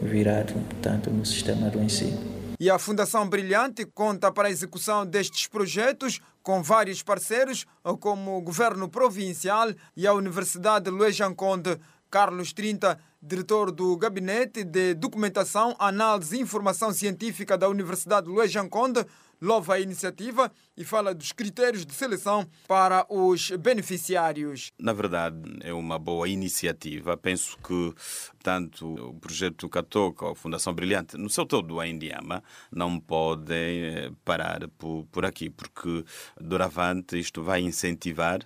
virados, 0.00 0.54
portanto, 0.54 1.10
no 1.10 1.24
sistema 1.26 1.68
do 1.68 1.82
ensino. 1.82 2.18
E 2.58 2.70
a 2.70 2.78
Fundação 2.78 3.28
Brilhante 3.28 3.84
conta 3.84 4.32
para 4.32 4.48
a 4.48 4.50
execução 4.50 5.04
destes 5.04 5.46
projetos 5.46 6.20
com 6.42 6.62
vários 6.62 7.02
parceiros, 7.02 7.66
como 8.00 8.36
o 8.36 8.40
Governo 8.40 8.88
Provincial 8.88 9.68
e 9.96 10.06
a 10.06 10.14
Universidade 10.14 10.88
Luís 10.88 11.18
Conde. 11.36 11.78
Carlos 12.10 12.52
30, 12.52 12.96
diretor 13.24 13.72
do 13.72 13.96
Gabinete 13.96 14.62
de 14.62 14.92
Documentação, 14.94 15.74
Análise 15.78 16.36
e 16.36 16.40
Informação 16.40 16.92
Científica 16.92 17.56
da 17.56 17.68
Universidade 17.68 18.28
Luís 18.28 18.52
Conde, 18.70 19.04
louva 19.40 19.74
a 19.74 19.80
iniciativa 19.80 20.52
e 20.76 20.84
fala 20.84 21.14
dos 21.14 21.32
critérios 21.32 21.86
de 21.86 21.94
seleção 21.94 22.46
para 22.68 23.06
os 23.08 23.50
beneficiários. 23.50 24.70
Na 24.78 24.92
verdade, 24.92 25.36
é 25.62 25.72
uma 25.72 25.98
boa 25.98 26.28
iniciativa. 26.28 27.16
Penso 27.16 27.56
que 27.58 27.94
tanto 28.42 28.94
o 28.94 29.14
projeto 29.14 29.68
Catoca, 29.68 30.30
a 30.30 30.34
Fundação 30.34 30.74
Brilhante, 30.74 31.16
no 31.16 31.30
seu 31.30 31.46
todo 31.46 31.80
a 31.80 31.86
Indiama, 31.86 32.42
não 32.70 33.00
podem 33.00 33.84
eh, 33.84 34.12
parar 34.24 34.68
por 35.10 35.24
aqui, 35.24 35.48
porque 35.48 36.04
doravante 36.40 37.18
isto 37.18 37.42
vai 37.42 37.60
incentivar 37.60 38.40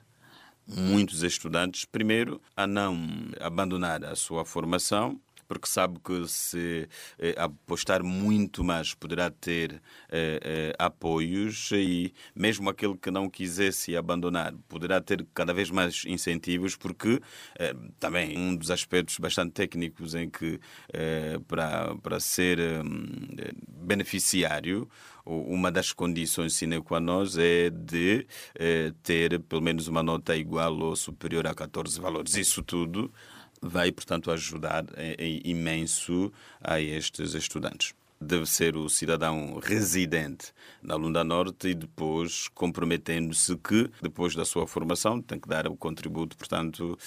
muitos 0.68 1.22
estudantes, 1.22 1.84
primeiro, 1.84 2.40
a 2.56 2.66
não 2.66 2.98
abandonar 3.40 4.04
a 4.04 4.14
sua 4.14 4.44
formação 4.44 5.20
porque 5.48 5.66
sabe 5.66 5.98
que 6.04 6.28
se 6.28 6.88
eh, 7.18 7.34
apostar 7.38 8.02
muito 8.04 8.62
mais 8.62 8.94
poderá 8.94 9.30
ter 9.30 9.80
eh, 10.10 10.40
eh, 10.44 10.74
apoios 10.78 11.70
e 11.72 12.12
mesmo 12.34 12.68
aquele 12.68 12.96
que 12.96 13.10
não 13.10 13.30
quisesse 13.30 13.96
abandonar 13.96 14.54
poderá 14.68 15.00
ter 15.00 15.26
cada 15.34 15.54
vez 15.54 15.70
mais 15.70 16.04
incentivos, 16.06 16.76
porque 16.76 17.20
eh, 17.58 17.74
também 17.98 18.36
um 18.38 18.54
dos 18.54 18.70
aspectos 18.70 19.18
bastante 19.18 19.52
técnicos 19.52 20.14
em 20.14 20.28
que 20.28 20.60
eh, 20.92 21.38
para, 21.48 21.96
para 21.96 22.20
ser 22.20 22.58
hum, 22.60 23.06
beneficiário 23.66 24.88
uma 25.24 25.70
das 25.70 25.92
condições 25.92 26.54
sine 26.54 26.80
qua 26.80 27.00
non 27.00 27.24
é 27.36 27.68
de 27.70 28.26
eh, 28.54 28.92
ter 29.02 29.38
pelo 29.40 29.60
menos 29.60 29.86
uma 29.86 30.02
nota 30.02 30.34
igual 30.36 30.78
ou 30.78 30.96
superior 30.96 31.46
a 31.46 31.54
14 31.54 32.00
valores. 32.00 32.34
Isso 32.34 32.62
tudo 32.62 33.12
vai, 33.60 33.92
portanto, 33.92 34.30
ajudar 34.30 34.84
imenso 35.44 36.32
a 36.60 36.80
estes 36.80 37.34
estudantes 37.34 37.92
deve 38.20 38.46
ser 38.46 38.76
o 38.76 38.88
cidadão 38.88 39.58
residente 39.62 40.52
na 40.82 40.94
Lunda 40.94 41.22
Norte 41.22 41.68
e 41.68 41.74
depois 41.74 42.48
comprometendo-se 42.48 43.56
que, 43.56 43.90
depois 44.02 44.34
da 44.34 44.44
sua 44.44 44.66
formação, 44.66 45.20
tem 45.20 45.38
que 45.38 45.48
dar 45.48 45.66
o 45.66 45.76
contributo, 45.76 46.36
portanto, 46.36 46.98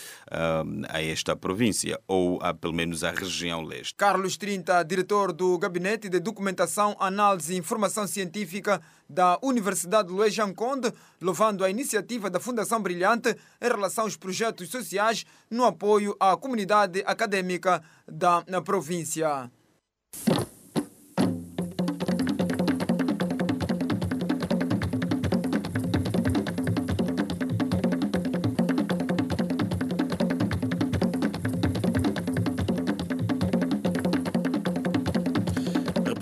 a 0.89 1.01
esta 1.01 1.35
província 1.35 1.99
ou 2.07 2.39
a, 2.41 2.53
pelo 2.53 2.73
menos 2.73 3.03
à 3.03 3.11
região 3.11 3.61
leste. 3.63 3.95
Carlos 3.95 4.37
Trinta, 4.37 4.83
diretor 4.83 5.33
do 5.33 5.57
Gabinete 5.57 6.09
de 6.09 6.19
Documentação, 6.19 6.95
Análise 6.99 7.53
e 7.53 7.57
Informação 7.57 8.07
Científica 8.07 8.81
da 9.09 9.37
Universidade 9.41 10.11
Luís 10.11 10.35
Conde, 10.55 10.91
louvando 11.21 11.65
a 11.65 11.69
iniciativa 11.69 12.29
da 12.29 12.39
Fundação 12.39 12.81
Brilhante 12.81 13.35
em 13.61 13.67
relação 13.67 14.05
aos 14.05 14.15
projetos 14.15 14.69
sociais 14.69 15.25
no 15.49 15.65
apoio 15.65 16.15
à 16.19 16.37
comunidade 16.37 17.03
acadêmica 17.05 17.83
da 18.07 18.61
província. 18.63 19.51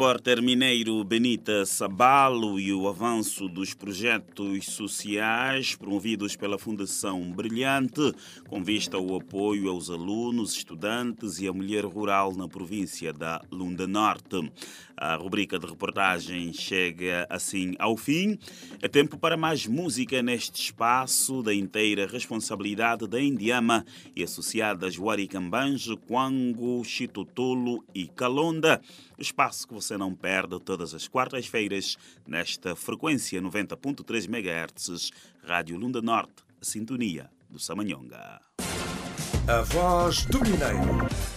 Repórter 0.10 0.42
mineiro 0.42 1.04
Benita 1.04 1.68
Sabalo 1.68 2.60
e 2.60 2.74
o 2.74 2.88
avanço 2.88 3.48
dos 3.48 3.76
projetos 3.76 4.66
sociais 4.66 5.76
promovidos 5.76 6.36
pela 6.36 6.58
Fundação 6.58 7.32
Brilhante, 7.32 8.12
com 8.48 8.64
vista 8.64 8.98
ao 8.98 9.18
apoio 9.18 9.70
aos 9.70 9.92
alunos, 9.92 10.56
estudantes 10.56 11.40
e 11.40 11.48
à 11.48 11.54
mulher 11.54 11.86
rural 11.86 12.36
na 12.36 12.48
província 12.48 13.14
da 13.14 13.40
Lunda 13.52 13.86
Norte. 13.86 14.52
A 14.98 15.16
rubrica 15.16 15.58
de 15.58 15.66
reportagem 15.66 16.52
chega 16.52 17.26
assim 17.30 17.74
ao 17.80 17.96
fim. 17.96 18.38
É 18.82 18.88
tempo 18.90 19.18
para 19.18 19.38
mais 19.38 19.66
música 19.66 20.22
neste 20.22 20.62
espaço 20.62 21.42
da 21.42 21.54
inteira 21.54 22.06
responsabilidade 22.06 23.08
da 23.08 23.22
Indiama 23.22 23.86
e 24.14 24.24
associadas 24.24 24.98
Waricambanjo, 24.98 25.96
Quango, 25.96 26.84
Chitotolo 26.84 27.82
e 27.96 28.08
Calonda. 28.08 28.82
Espaço 29.18 29.68
que 29.68 29.74
você 29.74 29.98
não 30.00 30.16
perde 30.16 30.60
todas 30.60 30.94
as 30.94 31.08
quartas-feiras 31.08 31.98
nesta 32.26 32.76
frequência 32.76 33.42
90.3 33.42 34.28
MHz, 34.28 35.12
Rádio 35.44 35.78
Lunda 35.78 36.02
Norte, 36.02 36.42
sintonia 36.62 37.30
do 37.50 37.60
Samanhonga. 37.60 38.40
A 39.48 39.62
voz 39.62 40.26
do 40.26 40.40
Mineiro. 40.42 41.29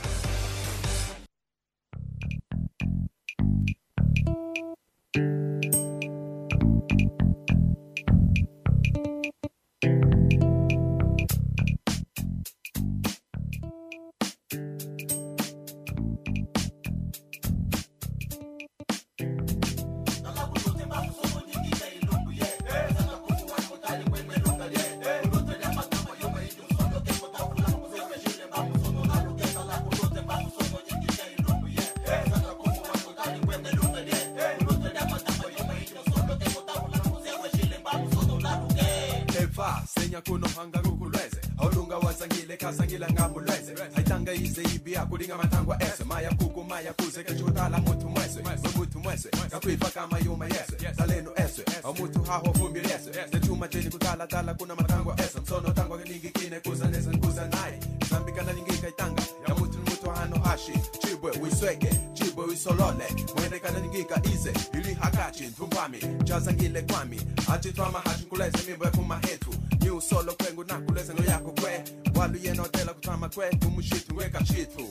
kana 54.53 54.59
kuna 54.59 54.75
matangwa 54.75 55.21
esa 55.21 55.41
msono 55.41 55.71
tangwa 55.71 55.99
ningikine 56.05 56.61
kuzaneza 56.61 57.11
nkuzanaye 57.11 57.81
zambikana 58.11 58.53
ningika 58.53 58.77
kaitanga 58.83 59.23
ya 59.49 59.55
mutu 59.55 59.79
mutu 59.79 60.11
hano 60.11 60.41
ashi 60.53 60.73
chibwe 60.99 61.31
wisweke 61.43 61.91
chibwe 62.13 62.45
wisolole 62.45 63.05
mwende 63.37 63.59
kana 63.59 63.81
ningika 63.81 64.21
ize 64.35 64.53
ili 64.75 64.95
hakachi 64.95 65.47
ntumbami 65.47 65.99
chazangile 66.25 66.83
kwami 66.83 67.21
achitwama 67.53 67.99
hachinkuleze 68.01 68.59
mimbo 68.71 68.85
yakuma 68.85 69.19
hetu. 69.19 69.51
Ni 69.81 69.91
usolo 69.91 70.33
kwengu 70.35 70.65
nakulezelo 70.65 71.25
yako 71.25 71.51
kwe. 71.61 71.85
Waluyena 72.15 72.63
otela 72.63 72.95
kutama 72.95 73.29
kwe 73.29 73.51
umushitu 73.67 74.17
weka 74.17 74.43
chitu. 74.43 74.89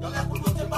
Galera, 0.00 0.24
por 0.24 0.38
tudo, 0.38 0.50
tem 0.58 0.68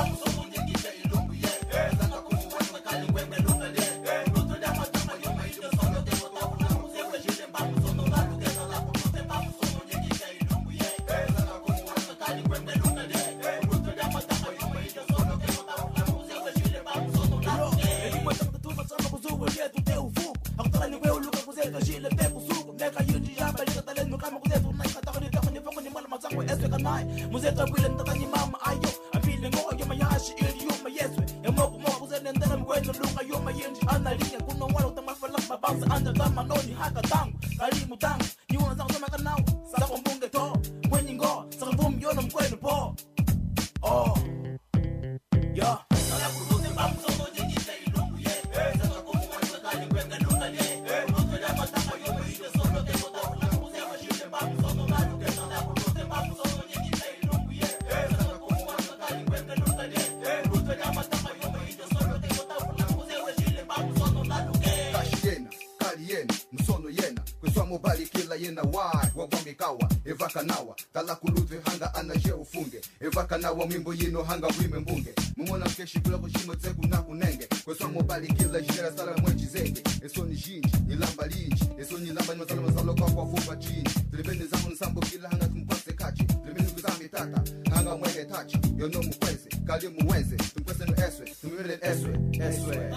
wa 73.59 73.67
mimbo 73.67 73.95
yino 73.95 74.23
hanga 74.23 74.47
wimbe 74.61 74.79
mbunge. 74.79 75.15
Mumona 75.37 75.65
mkeshikula 75.67 76.19
kuchimo 76.19 76.55
tseku 76.55 76.87
nakunenge 76.87 77.49
kwesomo 77.65 78.03
balikila 78.03 78.61
jera 78.61 78.93
sala 78.97 79.17
mwechizenge 79.17 79.83
esoni 80.05 80.35
jinji 80.37 80.73
nilamba 80.87 81.27
linji. 81.27 81.65
Esoni 81.81 82.05
nilamba 82.09 82.35
nimasala 82.35 82.63
masalo 82.63 82.95
kwa 82.95 83.11
kwa 83.11 83.27
fupa 83.27 83.57
chini. 83.57 83.89
Tulipende 84.11 84.47
zamu 84.47 84.71
nsambo 84.71 85.01
kila 85.01 85.29
hanga 85.29 85.49
tumpase 85.49 85.93
kachi. 85.93 86.25
Tulipende 86.25 86.71
kuzami 86.71 87.09
tata 87.09 87.43
hanga 87.75 87.97
mwene 87.97 88.25
tachi. 88.25 88.59
Yono 88.79 89.03
mukwese 89.03 89.49
kali 89.67 89.89
muweze. 89.89 90.37
Tumkwese 90.37 90.85
no 90.85 90.93
eswe 91.07 91.33
tumwele 91.41 91.79
eswe 91.83 92.19
eswe. 92.49 92.91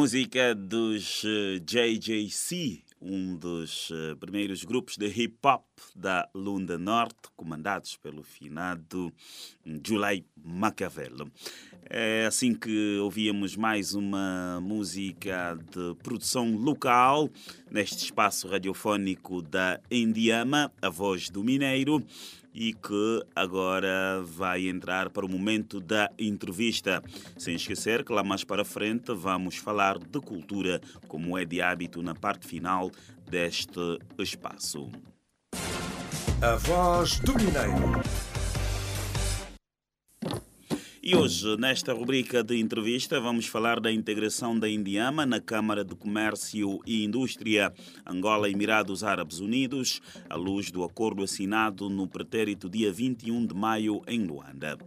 Música 0.00 0.54
dos 0.54 1.22
eh, 1.26 1.60
JJC, 1.62 2.82
um 3.02 3.36
dos 3.36 3.92
eh, 3.92 4.14
primeiros 4.14 4.64
grupos 4.64 4.96
de 4.96 5.06
hip 5.08 5.36
hop 5.44 5.62
da 5.94 6.26
Lunda 6.34 6.78
Norte, 6.78 7.28
comandados 7.36 7.98
pelo 7.98 8.22
finado 8.22 9.12
July 9.86 10.24
Machiavelli. 10.42 11.30
É 11.84 12.24
assim 12.24 12.54
que 12.54 12.96
ouvíamos 13.00 13.56
mais 13.56 13.92
uma 13.92 14.58
música 14.62 15.58
de 15.70 15.94
produção 16.02 16.56
local 16.56 17.28
neste 17.70 18.04
espaço 18.04 18.48
radiofónico 18.48 19.42
da 19.42 19.78
Indiama, 19.90 20.72
a 20.80 20.88
voz 20.88 21.28
do 21.28 21.44
Mineiro 21.44 22.02
e 22.54 22.72
que 22.72 23.22
agora 23.34 24.22
vai 24.24 24.68
entrar 24.68 25.10
para 25.10 25.24
o 25.24 25.28
momento 25.28 25.80
da 25.80 26.10
entrevista. 26.18 27.02
Sem 27.38 27.54
esquecer 27.54 28.04
que 28.04 28.12
lá 28.12 28.22
mais 28.22 28.44
para 28.44 28.64
frente 28.64 29.12
vamos 29.12 29.56
falar 29.56 29.98
de 29.98 30.20
cultura, 30.20 30.80
como 31.08 31.36
é 31.36 31.44
de 31.44 31.60
hábito 31.60 32.02
na 32.02 32.14
parte 32.14 32.46
final 32.46 32.90
deste 33.28 33.98
espaço. 34.18 34.90
A 36.42 36.56
voz 36.56 37.20
do 37.20 37.34
Mineiro. 37.34 38.29
E 41.10 41.16
hoje, 41.16 41.56
nesta 41.56 41.92
rubrica 41.92 42.40
de 42.40 42.56
entrevista, 42.60 43.20
vamos 43.20 43.44
falar 43.44 43.80
da 43.80 43.90
integração 43.90 44.56
da 44.56 44.68
Indiama 44.68 45.26
na 45.26 45.40
Câmara 45.40 45.84
de 45.84 45.92
Comércio 45.96 46.78
e 46.86 47.02
Indústria 47.02 47.72
Angola 48.06 48.48
Emirados 48.48 49.02
Árabes 49.02 49.40
Unidos, 49.40 50.00
à 50.28 50.36
luz 50.36 50.70
do 50.70 50.84
acordo 50.84 51.24
assinado 51.24 51.90
no 51.90 52.06
pretérito 52.06 52.70
dia 52.70 52.92
21 52.92 53.44
de 53.44 53.54
maio 53.56 54.02
em 54.06 54.24
Luanda. 54.24 54.78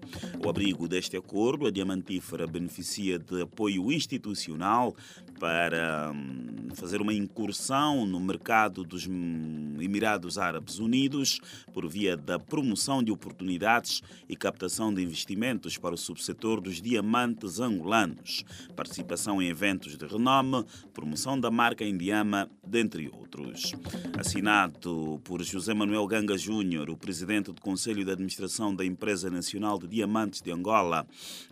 O 0.42 0.50
abrigo 0.50 0.88
deste 0.88 1.18
acordo, 1.18 1.68
a 1.68 1.72
Diamantífera 1.72 2.48
beneficia 2.48 3.20
de 3.20 3.42
apoio 3.42 3.92
institucional 3.92 4.96
para 5.44 6.14
hum, 6.16 6.70
fazer 6.74 7.02
uma 7.02 7.14
incursão 7.14 8.06
no 8.06 8.18
mercado 8.18 8.82
dos 8.82 9.06
hum, 9.06 9.76
Emirados 9.78 10.38
Árabes 10.38 10.80
Unidos 10.80 11.42
por 11.74 11.86
via 11.86 12.16
da 12.16 12.40
promoção 12.40 13.04
de 13.04 13.12
oportunidades 13.12 14.02
e 14.30 14.38
captação 14.38 14.94
de 14.94 15.04
investimentos 15.04 15.78
para 15.78 15.96
o 15.96 15.98
subsetor 15.98 16.62
dos 16.62 16.82
diamantes 16.82 17.60
angolanos, 17.60 18.46
participação 18.74 19.42
em 19.42 19.50
eventos 19.50 19.98
de 19.98 20.06
renome, 20.06 20.64
promoção 20.94 21.38
da 21.38 21.52
marca 21.52 21.84
Indiama, 21.84 22.50
dentre 22.66 23.10
outros. 23.10 23.74
Assinado 24.18 25.20
por 25.26 25.44
José 25.44 25.74
Manuel 25.74 26.08
Ganga 26.08 26.38
Júnior, 26.38 26.90
o 26.90 26.96
presidente 26.96 27.52
do 27.52 27.60
Conselho 27.60 28.06
de 28.06 28.12
Administração 28.12 28.74
da 28.74 28.86
Empresa 28.86 29.30
Nacional 29.30 29.78
de 29.78 29.88
Diamantes 29.88 30.42
de 30.42 30.52
Angola, 30.52 31.06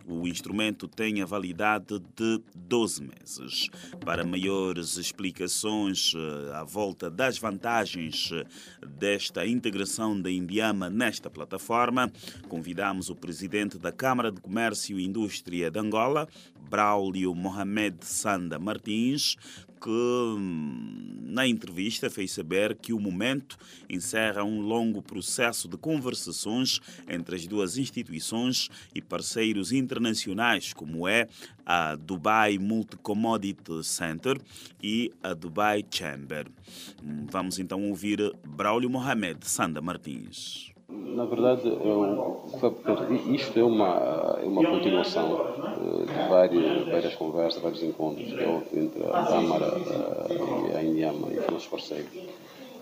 o 0.06 0.26
instrumento 0.26 0.88
tem 0.88 1.20
a 1.20 1.26
validade 1.26 1.98
de 2.16 2.40
12 2.54 3.02
meses. 3.02 3.68
Para 4.04 4.24
maiores 4.24 4.96
explicações 4.96 6.12
eh, 6.14 6.54
à 6.54 6.64
volta 6.64 7.10
das 7.10 7.38
vantagens 7.38 8.30
eh, 8.32 8.44
desta 8.86 9.46
integração 9.46 10.20
da 10.20 10.30
Indiama 10.30 10.90
nesta 10.90 11.30
plataforma, 11.30 12.10
convidamos 12.48 13.10
o 13.10 13.14
presidente 13.14 13.78
da 13.78 13.92
Câmara 13.92 14.32
de 14.32 14.40
Comércio 14.40 14.98
e 14.98 15.04
Indústria 15.04 15.70
de 15.70 15.78
Angola, 15.78 16.28
Braulio 16.68 17.34
Mohamed 17.34 18.04
Sanda 18.04 18.58
Martins, 18.58 19.36
que 19.82 19.90
hum, 19.90 21.18
na 21.24 21.46
entrevista 21.46 22.08
fez 22.08 22.30
saber 22.30 22.76
que 22.76 22.92
o 22.92 23.00
momento 23.00 23.58
encerra 23.90 24.44
um 24.44 24.60
longo 24.60 25.02
processo 25.02 25.66
de 25.66 25.76
conversações 25.76 26.80
entre 27.08 27.34
as 27.34 27.46
duas 27.46 27.76
instituições 27.76 28.68
e 28.94 29.02
parceiros 29.02 29.72
internacionais, 29.72 30.72
como 30.72 31.08
é 31.08 31.26
a 31.66 31.96
Dubai 31.96 32.58
Multi 32.58 32.96
Commodity 32.96 33.82
Center 33.82 34.40
e 34.80 35.10
a 35.22 35.34
Dubai 35.34 35.84
Chamber. 35.90 36.46
Hum, 37.02 37.26
Vamos 37.28 37.58
então 37.58 37.82
ouvir 37.88 38.32
Braulio 38.46 38.88
Mohamed 38.88 39.46
Sanda 39.46 39.80
Martins. 39.80 40.71
Na 40.92 41.24
verdade, 41.24 41.68
eu, 41.68 42.22
portanto, 42.60 43.04
isto 43.12 43.58
é 43.58 43.64
uma, 43.64 44.38
é 44.42 44.46
uma 44.46 44.64
continuação 44.64 45.40
eh, 45.74 46.06
de 46.12 46.20
várias, 46.20 46.86
várias 46.88 47.14
conversas, 47.14 47.62
vários 47.62 47.82
encontros 47.82 48.32
que 48.34 48.44
houve 48.44 48.78
entre 48.78 49.02
a 49.04 49.20
Câmara 49.20 49.70
eh, 49.86 50.44
e 50.44 50.72
a 50.76 50.82
Indiama 50.82 51.32
e 51.32 51.38
os 51.38 51.46
nossos 51.48 51.68
parceiros. 51.68 52.12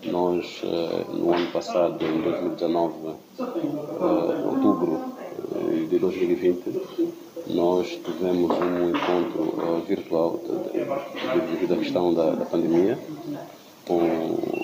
Nós, 0.03 0.61
eh, 0.63 1.05
no 1.09 1.33
ano 1.33 1.47
passado, 1.51 2.05
em 2.05 2.21
2019, 2.21 3.09
eh, 3.09 4.37
outubro 4.51 4.93
eh, 5.31 5.85
de 5.89 5.97
2020, 5.99 6.69
nós 7.45 7.87
tivemos 8.05 8.59
um 8.59 8.89
encontro 8.89 9.43
eh, 9.65 9.81
virtual 9.87 10.39
de- 10.39 11.29
de- 11.31 11.39
devido 11.49 11.73
à 11.73 11.77
questão 11.77 12.13
da, 12.13 12.35
da 12.35 12.45
pandemia 12.45 12.99
com 13.85 14.60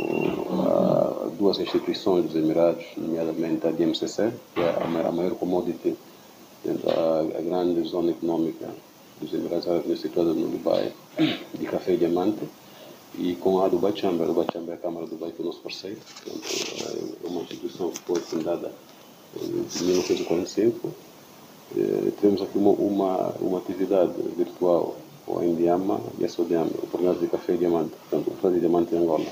duas 1.37 1.59
instituições 1.59 2.25
dos 2.25 2.35
Emirados, 2.35 2.85
nomeadamente 2.97 3.67
a 3.67 3.71
DMCC, 3.71 4.31
que 4.53 4.61
é 4.61 4.83
a 4.83 4.87
ma- 4.87 5.01
a 5.07 5.11
maior 5.11 5.35
commodity 5.35 5.95
a 6.65 7.41
grande 7.41 7.87
zona 7.87 8.11
econômica 8.11 8.67
dos 9.21 9.33
Emirados 9.33 9.67
Árabes 9.67 10.01
situada 10.01 10.33
no 10.33 10.47
Dubai, 10.49 10.91
de 11.53 11.65
café 11.65 11.93
e 11.93 11.97
diamante, 11.97 12.41
e 13.17 13.35
com 13.35 13.61
a 13.61 13.67
Dubai 13.69 13.93
Chamber. 13.95 14.23
A 14.25 14.27
Dubai 14.27 14.47
Chamber 14.51 14.71
é 14.71 14.73
a 14.73 14.77
Câmara 14.77 15.05
do 15.05 15.11
Dubai, 15.11 15.31
que 15.31 15.41
é 15.41 15.43
o 15.43 15.47
nosso 15.47 15.59
parceiro. 15.61 15.97
Portanto, 16.23 16.43
é 17.23 17.27
uma 17.27 17.41
instituição 17.41 17.89
que 17.91 17.99
foi 18.01 18.19
fundada 18.19 18.71
em 19.41 19.47
1945. 19.47 20.91
Eh, 21.77 22.11
Tivemos 22.19 22.41
aqui 22.41 22.57
uma, 22.57 22.71
uma, 22.71 23.33
uma 23.39 23.57
atividade 23.59 24.13
virtual 24.35 24.95
com 25.25 25.39
a 25.39 25.45
Indiama 25.45 25.99
e 26.19 26.25
a 26.25 26.29
Sodiama, 26.29 26.67
oportunidade 26.67 27.19
de 27.19 27.27
café 27.27 27.53
e 27.53 27.57
diamante, 27.57 27.91
portanto, 27.91 28.27
oportunidade 28.27 28.55
de 28.55 28.59
diamante 28.67 28.95
em 28.95 28.97
Angola. 28.99 29.25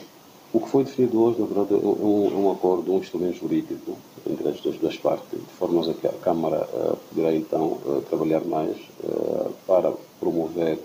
O 0.53 0.59
que 0.59 0.69
foi 0.69 0.83
definido 0.83 1.21
hoje, 1.21 1.39
na 1.41 1.47
verdade, 1.47 1.73
é 1.73 1.77
um, 1.77 2.27
é 2.27 2.35
um 2.35 2.51
acordo, 2.51 2.93
um 2.93 2.99
instrumento 2.99 3.39
jurídico 3.39 3.97
entre 4.29 4.47
as 4.49 4.59
duas, 4.61 4.97
partes, 4.97 5.27
de 5.31 5.53
forma 5.59 5.81
a 5.89 5.93
que 5.93 6.07
a 6.07 6.13
Câmara 6.13 6.67
eh, 6.73 6.95
poderá 7.09 7.35
então 7.35 7.77
eh, 7.85 8.01
trabalhar 8.09 8.41
mais 8.45 8.77
eh, 9.03 9.49
para 9.67 9.93
promover 10.19 10.79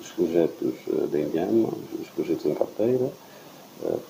os 0.00 0.10
projetos 0.12 0.72
da 1.10 1.20
Indiama, 1.20 1.68
os 2.00 2.08
projetos 2.14 2.46
em 2.46 2.54
carteira, 2.54 3.12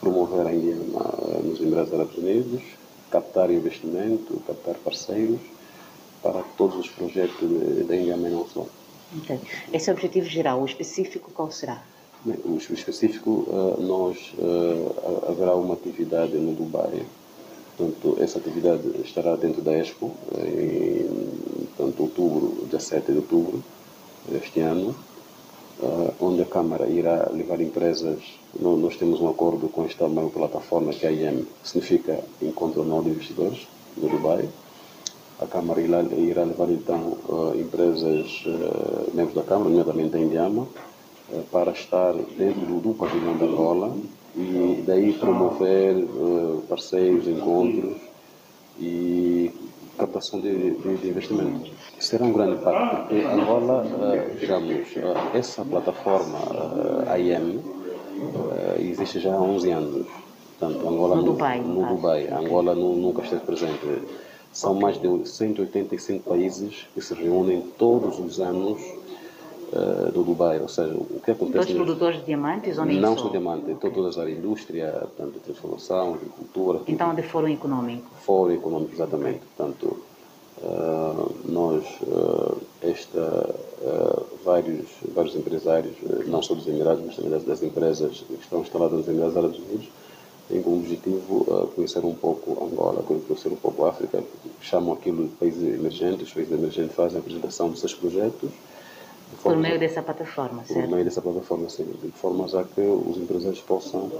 promover 0.00 0.46
a 0.46 0.54
Indiama 0.54 1.14
eh, 1.22 1.42
nos 1.42 1.60
Emirados 1.60 1.92
Árabes 1.92 2.16
Unidos, 2.18 2.62
captar 3.10 3.50
investimento, 3.50 4.40
captar 4.46 4.74
parceiros 4.76 5.40
para 6.22 6.42
todos 6.56 6.76
os 6.76 6.88
projetos 6.88 7.48
da 7.86 7.96
Indiama 7.96 8.28
e 8.28 8.30
não 8.30 8.46
só. 8.48 8.66
Ok. 9.18 9.40
Esse 9.72 9.90
objetivo 9.90 10.26
geral. 10.26 10.62
O 10.62 10.64
específico 10.64 11.30
qual 11.32 11.50
será? 11.50 11.82
O 12.24 12.56
específico, 12.56 13.46
eh, 13.48 13.82
nós 13.82 14.32
eh, 14.38 14.90
ha- 15.26 15.30
haverá 15.32 15.56
uma 15.56 15.74
atividade 15.74 16.34
no 16.36 16.52
Dubai. 16.54 17.02
Portanto, 17.76 18.16
essa 18.22 18.38
atividade 18.38 18.82
estará 19.04 19.34
dentro 19.34 19.60
da 19.60 19.72
Expo, 19.76 20.12
eh, 20.38 21.04
em 21.80 21.94
outubro, 21.98 22.64
17 22.70 23.10
de 23.12 23.18
outubro 23.18 23.62
deste 24.28 24.60
ano. 24.60 24.94
onde 26.20 26.42
a 26.42 26.44
Câmara 26.44 26.86
irá 26.88 27.28
levar 27.32 27.60
empresas. 27.60 28.20
Nós 28.60 28.94
temos 28.96 29.20
um 29.20 29.28
acordo 29.28 29.68
com 29.68 29.84
esta 29.84 30.06
maior 30.06 30.30
plataforma 30.30 30.92
que 30.92 31.04
é 31.04 31.08
a 31.08 31.12
IEM, 31.12 31.38
que 31.60 31.68
significa 31.68 32.20
Encontro 32.40 32.82
Anual 32.82 33.02
de 33.02 33.10
Investidores, 33.10 33.66
no 33.96 34.08
Dubai. 34.08 34.48
A 35.40 35.46
Câmara 35.46 35.80
irá, 35.80 36.00
irá 36.02 36.44
levar 36.44 36.70
então 36.70 37.18
empresas, 37.58 38.44
membros 39.12 39.34
da 39.34 39.42
Câmara, 39.42 39.70
nomeadamente 39.70 40.14
a 40.14 40.20
Indiama, 40.20 40.68
para 41.50 41.72
estar 41.72 42.12
dentro 42.36 42.60
do, 42.80 42.94
pavilhão 42.94 43.36
da 43.36 43.44
Angola 43.46 43.94
e 44.36 44.82
daí 44.86 45.12
promover 45.14 45.96
eh, 45.96 46.56
passeios, 46.68 47.26
encontros 47.28 47.96
e 48.80 49.50
captação 49.98 50.40
de, 50.40 50.70
de, 50.72 50.96
de 50.96 51.08
investimentos. 51.08 51.70
Será 51.98 52.24
um 52.24 52.32
grande 52.32 52.56
impacto, 52.56 52.96
porque 53.08 53.24
Angola, 53.26 53.86
eh, 54.14 54.36
digamos, 54.40 54.72
eh, 54.96 55.38
essa 55.38 55.64
plataforma 55.64 56.38
eh, 57.08 57.20
IM 57.20 57.60
eh, 58.52 58.82
existe 58.90 59.20
já 59.20 59.34
há 59.34 59.40
11 59.40 59.70
anos. 59.70 60.06
Portanto, 60.58 60.88
Angola 60.88 61.16
No 61.16 61.22
Dubai, 61.24 61.60
no 61.60 61.80
caso. 61.82 61.94
Dubai. 61.96 62.28
Angola 62.28 62.74
nu- 62.74 62.96
nunca 62.96 63.22
esteve 63.22 63.42
presente. 63.44 64.02
São 64.52 64.74
mais 64.74 65.00
de 65.00 65.08
185 65.28 66.28
países 66.28 66.86
que 66.94 67.00
se 67.00 67.14
reúnem 67.14 67.62
todos 67.78 68.18
os 68.18 68.38
anos 68.40 68.80
eh, 69.72 70.10
do 70.12 70.22
Dubai. 70.22 70.60
Ou 70.60 70.68
seja, 70.68 70.92
o 70.94 71.20
que 71.24 71.30
acontece... 71.30 71.58
Todos 71.58 71.68
nos- 71.74 71.84
produtores 71.84 72.18
de 72.20 72.26
diamantes 72.26 72.78
ou 72.78 72.84
nem 72.84 73.00
não 73.00 73.16
só? 73.16 73.28
diamante, 73.28 73.70
então 73.70 73.90
todas 73.90 74.16
as 74.16 74.22
áreas, 74.22 74.38
indústria, 74.38 74.90
portanto, 75.16 75.40
transformação, 75.44 76.14
agricultura, 76.14 76.78
tudo. 76.80 76.90
Então, 76.90 77.14
de 77.14 77.22
fórum 77.22 77.48
econômico. 77.48 78.06
Fórum 78.22 78.52
econômico, 78.52 78.92
exatamente. 78.94 79.40
Portanto, 79.56 79.96
ah, 80.64 81.26
nós, 81.46 81.84
ah, 82.10 82.54
esta, 82.82 83.54
vários, 84.44 84.86
vários 85.14 85.34
empresários, 85.34 85.94
não 86.26 86.40
só 86.42 86.54
dos 86.54 86.66
Emirados, 86.68 87.02
mas 87.04 87.16
também 87.16 87.30
das, 87.30 87.42
das 87.44 87.62
empresas 87.62 88.24
que 88.26 88.34
estão 88.34 88.60
instaladas 88.60 88.98
nos 88.98 89.08
Emirados 89.08 89.36
Árabes 89.36 89.58
Unidos, 89.58 89.88
têm 90.48 90.62
como 90.62 90.76
objetivo 90.76 91.46
ah, 91.50 91.66
conhecer 91.74 92.04
um 92.04 92.14
pouco 92.14 92.64
Angola, 92.64 93.02
conhecer 93.02 93.48
um 93.48 93.56
pouco 93.56 93.84
a 93.84 93.88
África, 93.90 94.22
chamam 94.60 94.92
aquilo 94.92 95.24
de 95.24 95.30
países 95.34 95.62
emergentes, 95.62 96.28
os 96.28 96.34
países 96.34 96.52
emergentes 96.52 96.94
fazem 96.94 97.16
a 97.16 97.20
apresentação 97.20 97.70
dos 97.70 97.80
seus 97.80 97.94
projetos, 97.94 98.50
Por 99.42 99.56
meio 99.56 99.78
dessa 99.78 100.02
plataforma, 100.02 100.62
por 100.62 100.66
certo? 100.74 100.90
meio 100.90 101.04
dessa 101.04 101.22
plataforma, 101.22 101.68
sim, 101.68 101.84
de 101.84 102.10
forma 102.12 102.44
a 102.44 102.64
que 102.64 102.80
os 102.80 103.16
empresários 103.18 103.60
possam 103.62 104.10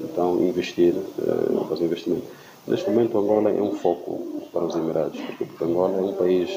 então 0.00 0.42
investir, 0.42 0.94
eh, 0.96 1.68
fazer 1.68 1.84
investimento. 1.84 2.26
Neste 2.66 2.88
momento, 2.90 3.18
Angola 3.18 3.50
é 3.50 3.62
um 3.62 3.72
foco 3.72 4.48
para 4.52 4.64
os 4.64 4.74
Emirados, 4.74 5.18
porque, 5.38 5.64
Angola 5.64 5.98
é 5.98 6.02
um 6.02 6.14
país 6.14 6.50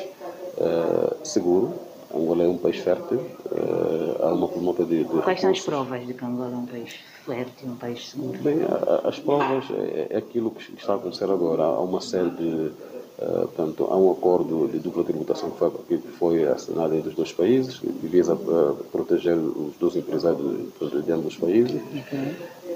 eh, 0.58 1.18
seguro, 1.24 1.74
Angola 2.14 2.44
é 2.44 2.48
um 2.48 2.58
país 2.58 2.78
fértil, 2.78 3.20
eh, 3.52 4.18
há 4.24 4.34
uma 4.34 4.48
promota 4.48 4.86
de, 4.86 5.04
de 5.04 5.22
Quais 5.22 5.42
são 5.42 5.50
as 5.52 5.58
recursos. 5.60 5.66
provas 5.66 6.08
de 6.08 6.14
que 6.14 6.24
Angola 6.26 6.54
é 6.54 6.58
um 6.58 6.66
país 6.66 6.94
fértil, 7.26 7.70
um 7.72 7.76
país 7.78 8.10
seguro? 8.10 8.42
Bem, 8.42 8.62
a- 8.64 8.68
a- 9.06 9.10
as 9.10 9.20
provas 9.20 9.66
é, 9.72 10.08
é 10.12 10.18
aquilo 10.18 10.52
que 10.52 10.74
está 10.76 10.94
a 10.94 10.96
acontecer 10.96 11.30
agora. 11.30 11.64
Há 11.64 11.82
uma 11.82 12.00
série 12.02 12.30
de. 12.30 12.72
Eh, 13.20 13.26
portanto, 13.26 13.88
há 13.90 13.96
um 13.96 14.12
acordo 14.12 14.68
de 14.68 14.80
dupla 14.80 15.04
tributação 15.04 15.52
que 15.52 15.58
foi, 15.58 15.72
que 15.88 15.98
foi 15.98 16.44
assinado 16.46 16.96
entre 16.96 17.10
os 17.10 17.16
dois 17.16 17.32
países, 17.32 17.80
que 17.80 18.08
visa 18.08 18.34
eh, 18.34 18.84
proteger 18.92 19.38
os 19.38 19.76
dois 19.80 19.96
empresários 19.96 20.42
portanto, 20.78 21.04
de 21.04 21.12
ambos 21.12 21.34
os 21.34 21.38
países. 21.38 21.82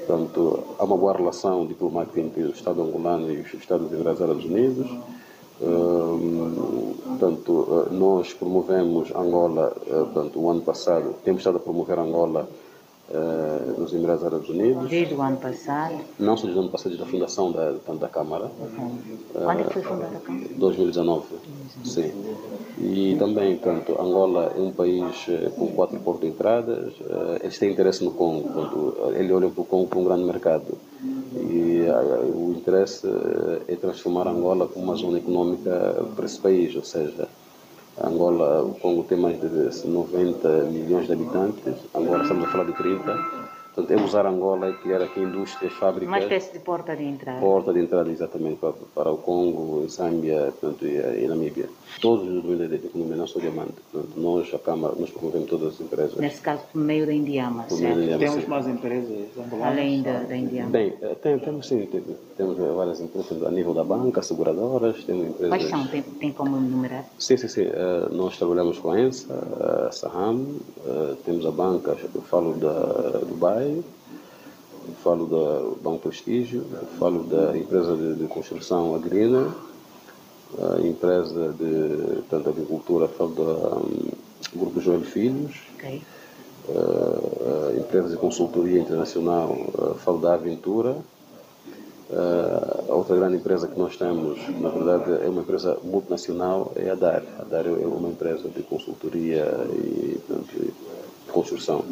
Portanto, 0.05 0.63
há 0.77 0.83
uma 0.83 0.97
boa 0.97 1.13
relação 1.13 1.65
diplomática 1.65 2.19
entre 2.19 2.43
o 2.43 2.51
Estado 2.51 2.81
angolano 2.81 3.31
e 3.31 3.41
os 3.41 3.53
Estados 3.53 3.91
Emirados 3.91 4.21
Árabes 4.21 4.45
Unidos. 4.45 4.87
Hum, 5.59 6.93
portanto, 7.03 7.87
eh, 7.89 7.93
nós 7.95 8.31
promovemos 8.31 9.09
Angola, 9.15 9.75
eh, 9.87 9.89
portanto, 9.89 10.39
o 10.39 10.49
ano 10.51 10.61
passado, 10.61 11.15
temos 11.23 11.41
estado 11.41 11.57
a 11.57 11.59
promover 11.59 11.97
Angola 11.97 12.47
eh, 13.09 13.73
nos 13.77 13.93
Emirados 13.93 14.23
Árabes 14.23 14.49
Unidos, 14.49 14.89
Desde 14.89 15.13
o 15.13 15.21
ano 15.21 15.37
passado, 15.37 15.95
não 16.19 16.35
só 16.35 16.43
desde 16.43 16.59
o 16.59 16.61
ano 16.63 16.71
passado, 16.71 16.89
desde 16.89 17.03
a 17.03 17.07
fundação 17.07 17.51
da, 17.51 17.71
da 17.71 18.07
Câmara, 18.09 18.51
quando 19.33 19.59
é 19.59 19.63
que 19.63 19.73
foi 19.73 19.81
fundada 19.81 20.17
a 20.17 20.19
Câmara? 20.19 20.47
2019, 20.57 21.25
sim. 21.83 22.11
E 22.79 23.15
também, 23.17 23.55
portanto, 23.57 23.99
Angola 23.99 24.53
é 24.55 24.59
um 24.59 24.71
país 24.71 25.25
eh, 25.29 25.49
com 25.57 25.67
quatro 25.67 25.99
portos 25.99 26.21
de 26.21 26.27
entradas, 26.27 26.93
eh, 27.01 27.39
eles 27.43 27.57
têm 27.57 27.71
interesse 27.71 28.03
no 28.03 28.11
Congo, 28.11 28.43
portanto, 28.49 29.13
eles 29.15 29.31
olham 29.31 29.49
para 29.51 29.61
o 29.61 29.65
Congo 29.65 29.87
como 29.87 30.01
um 30.01 30.05
grande 30.05 30.23
mercado. 30.25 30.77
E 31.33 31.85
eh, 31.87 32.31
o 32.33 32.53
interesse 32.57 33.07
eh, 33.07 33.73
é 33.73 33.75
transformar 33.75 34.27
Angola 34.27 34.67
como 34.67 34.85
uma 34.85 34.95
zona 34.95 35.17
econômica 35.17 36.05
para 36.15 36.25
esse 36.25 36.39
país, 36.39 36.75
ou 36.75 36.83
seja, 36.83 37.27
Angola, 38.01 38.63
o 38.63 38.75
Congo 38.75 39.03
tem 39.03 39.17
mais 39.17 39.39
de 39.39 39.87
90 39.87 40.47
milhões 40.65 41.07
de 41.07 41.13
habitantes, 41.13 41.73
Angola 41.95 42.21
estamos 42.21 42.45
a 42.45 42.51
falar 42.51 42.65
de 42.65 42.73
30. 42.73 43.46
Portanto, 43.77 43.99
é 43.99 44.03
usar 44.03 44.25
Angola 44.25 44.69
e 44.71 44.73
criar 44.73 45.03
aqui 45.03 45.19
indústrias, 45.19 45.71
fábricas 45.73 46.07
Uma 46.07 46.17
espécie 46.17 46.51
de 46.51 46.57
porta 46.57 46.95
de 46.95 47.03
entrada. 47.03 47.39
porta 47.39 47.71
de 47.71 47.79
entrada 47.79 48.09
exatamente 48.09 48.55
para, 48.55 48.73
para 48.73 49.11
o 49.11 49.17
Congo, 49.19 49.87
Zâmbia 49.87 50.51
portanto, 50.59 50.83
e, 50.87 50.95
e 50.95 51.27
Namíbia. 51.27 51.69
Todos 52.01 52.27
os 52.27 52.41
domínios 52.41 52.71
da 52.71 52.75
economia, 52.77 53.15
não 53.15 53.27
só 53.27 53.39
diamante. 53.39 53.73
Portanto, 53.91 54.19
nós, 54.19 54.51
a 54.51 54.57
Câmara, 54.57 54.95
nós 54.97 55.11
promovemos 55.11 55.47
todas 55.47 55.75
as 55.75 55.79
empresas. 55.79 56.15
Nesse 56.17 56.41
caso, 56.41 56.63
por 56.73 56.79
meio 56.81 57.05
da 57.05 57.13
Indiama, 57.13 57.63
Por 57.65 57.77
certo? 57.77 57.99
Indiama, 57.99 58.41
sim. 58.41 58.47
mais 58.47 58.67
empresas 58.67 59.37
angolanas? 59.37 59.67
Além 59.77 60.01
da, 60.01 60.23
da 60.23 60.35
Indiama. 60.35 60.69
Bem, 60.71 60.93
eh, 60.99 61.15
tem- 61.21 61.37
temos 61.37 61.67
sim, 61.67 61.85
tem- 61.85 62.03
temos 62.35 62.57
eh, 62.57 62.71
várias 62.75 62.99
empresas 62.99 63.43
a 63.43 63.51
nível 63.51 63.75
da 63.75 63.83
banca, 63.83 64.23
seguradoras, 64.23 65.03
temos 65.03 65.27
empresas... 65.27 65.49
Quais 65.49 65.69
são? 65.69 65.85
Tem, 65.85 66.01
tem 66.01 66.31
como 66.31 66.57
enumerar? 66.57 67.05
Sim, 67.19 67.37
sim, 67.37 67.47
sim. 67.47 67.65
Eh, 67.71 68.07
nós 68.09 68.37
trabalhamos 68.39 68.79
com 68.79 68.89
a 68.89 68.99
ENSA, 68.99 69.87
a 69.87 69.91
Saham, 69.91 70.45
eh, 70.83 71.13
temos 71.23 71.45
a 71.45 71.51
banca, 71.51 71.95
eu 72.15 72.21
falo 72.23 72.53
da 72.53 73.19
Dubai, 73.27 73.66
eu 73.67 74.93
falo 75.03 75.25
da 75.25 75.81
Banco 75.81 75.99
Prestígio, 76.09 76.65
falo 76.97 77.23
da 77.23 77.57
empresa 77.57 77.95
de, 77.95 78.15
de 78.15 78.25
construção 78.27 78.95
Agrina, 78.95 79.53
a 80.75 80.79
empresa 80.87 81.53
de 81.53 82.15
portanto, 82.21 82.49
agricultura, 82.49 83.07
falo 83.07 83.31
da 83.35 83.75
hum, 83.77 84.11
Grupo 84.55 84.79
Joel 84.79 85.01
Filhos, 85.01 85.55
Ok. 85.75 86.01
eh, 86.69 87.79
empresas 87.79 88.11
de 88.11 88.17
consultoria 88.17 88.79
internacional, 88.79 89.55
eh, 89.55 89.93
falo 89.99 90.19
da 90.19 90.33
Aventura, 90.35 90.95
eh, 92.09 92.85
a 92.89 92.93
outra 92.93 93.15
grande 93.17 93.35
empresa 93.37 93.67
que 93.67 93.77
nós 93.77 93.97
temos, 93.97 94.39
na 94.59 94.69
verdade, 94.69 95.25
é 95.25 95.27
uma 95.27 95.41
empresa 95.41 95.77
multinacional, 95.83 96.71
é 96.75 96.89
a 96.89 96.95
DAR. 96.95 97.23
A 97.39 97.43
DAR 97.43 97.65
é 97.67 97.85
uma 97.85 98.07
empresa 98.09 98.47
de 98.47 98.63
consultoria 98.63 99.45
e 99.73 100.17
portanto, 100.25 100.55
de 100.55 101.31
construção. 101.31 101.83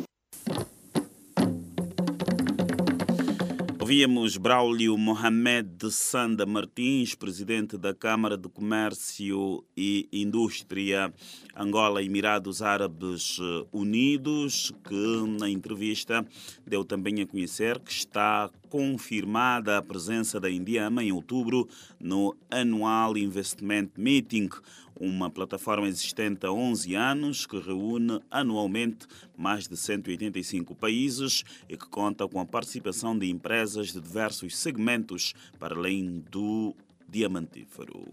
Ouvíamos 3.86 4.36
Braulio 4.36 4.98
Mohamed 4.98 5.70
de 5.78 5.92
Sanda 5.92 6.44
Martins, 6.44 7.14
presidente 7.14 7.78
da 7.78 7.94
Câmara 7.94 8.36
de 8.36 8.50
Comércio 8.50 9.64
e 9.78 10.10
Indústria 10.12 11.14
Angola 11.56 12.02
Emirados 12.02 12.64
Árabes 12.64 13.38
Unidos, 13.72 14.74
que 14.84 15.38
na 15.40 15.48
entrevista 15.48 16.26
deu 16.66 16.84
também 16.84 17.22
a 17.22 17.28
conhecer 17.28 17.78
que 17.78 17.92
está 17.92 18.50
confirmada 18.70 19.78
a 19.78 19.84
presença 19.84 20.40
da 20.40 20.50
Indiama 20.50 21.04
em 21.04 21.12
outubro 21.12 21.70
no 22.00 22.36
Annual 22.50 23.16
Investment 23.16 23.90
Meeting, 23.96 24.50
uma 25.00 25.30
plataforma 25.30 25.88
existente 25.88 26.46
há 26.46 26.52
11 26.52 26.96
anos 26.96 27.46
que 27.46 27.60
reúne 27.60 28.20
anualmente 28.32 29.08
mais 29.38 29.68
de 29.68 29.76
185 29.76 30.76
países 30.76 31.44
e 31.68 31.78
que 31.78 31.88
conta 31.88 32.28
com 32.28 32.40
a 32.40 32.46
participação 32.46 33.18
de 33.18 33.30
empresas 33.30 33.88
de 33.88 34.00
diversos 34.00 34.58
segmentos 34.58 35.34
para 35.60 35.76
além 35.76 36.24
do 36.32 36.76
diamantífero. 37.08 38.04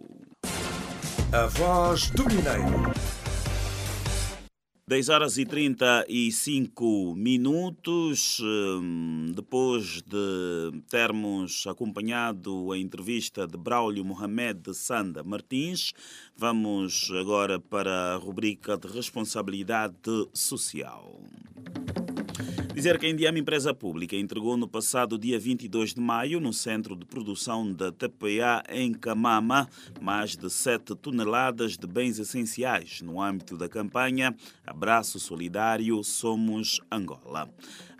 A 1.32 1.46
voz 1.46 2.10
do 2.10 2.24
Mineiro. 2.26 3.21
10 4.92 5.08
horas 5.08 5.38
e 5.38 5.46
35 5.46 7.14
minutos. 7.16 8.38
hum, 8.40 9.32
Depois 9.34 10.02
de 10.02 10.82
termos 10.90 11.66
acompanhado 11.66 12.70
a 12.70 12.78
entrevista 12.78 13.46
de 13.46 13.56
Braulio 13.56 14.04
Mohamed 14.04 14.58
de 14.58 14.74
Sanda 14.74 15.24
Martins, 15.24 15.94
vamos 16.36 17.10
agora 17.18 17.58
para 17.58 18.12
a 18.12 18.16
rubrica 18.16 18.76
de 18.76 18.86
responsabilidade 18.86 20.28
social. 20.34 21.22
Dizer 22.82 22.98
que 22.98 23.06
a 23.06 23.10
Indiama 23.10 23.38
Empresa 23.38 23.72
Pública 23.72 24.16
entregou 24.16 24.56
no 24.56 24.66
passado 24.66 25.16
dia 25.16 25.38
22 25.38 25.94
de 25.94 26.00
maio, 26.00 26.40
no 26.40 26.52
centro 26.52 26.96
de 26.96 27.06
produção 27.06 27.72
da 27.72 27.92
TPA 27.92 28.64
em 28.68 28.92
Camama, 28.92 29.68
mais 30.00 30.36
de 30.36 30.50
7 30.50 30.96
toneladas 30.96 31.78
de 31.78 31.86
bens 31.86 32.18
essenciais 32.18 33.00
no 33.00 33.22
âmbito 33.22 33.56
da 33.56 33.68
campanha 33.68 34.34
Abraço 34.66 35.20
Solidário 35.20 36.02
Somos 36.02 36.80
Angola. 36.90 37.48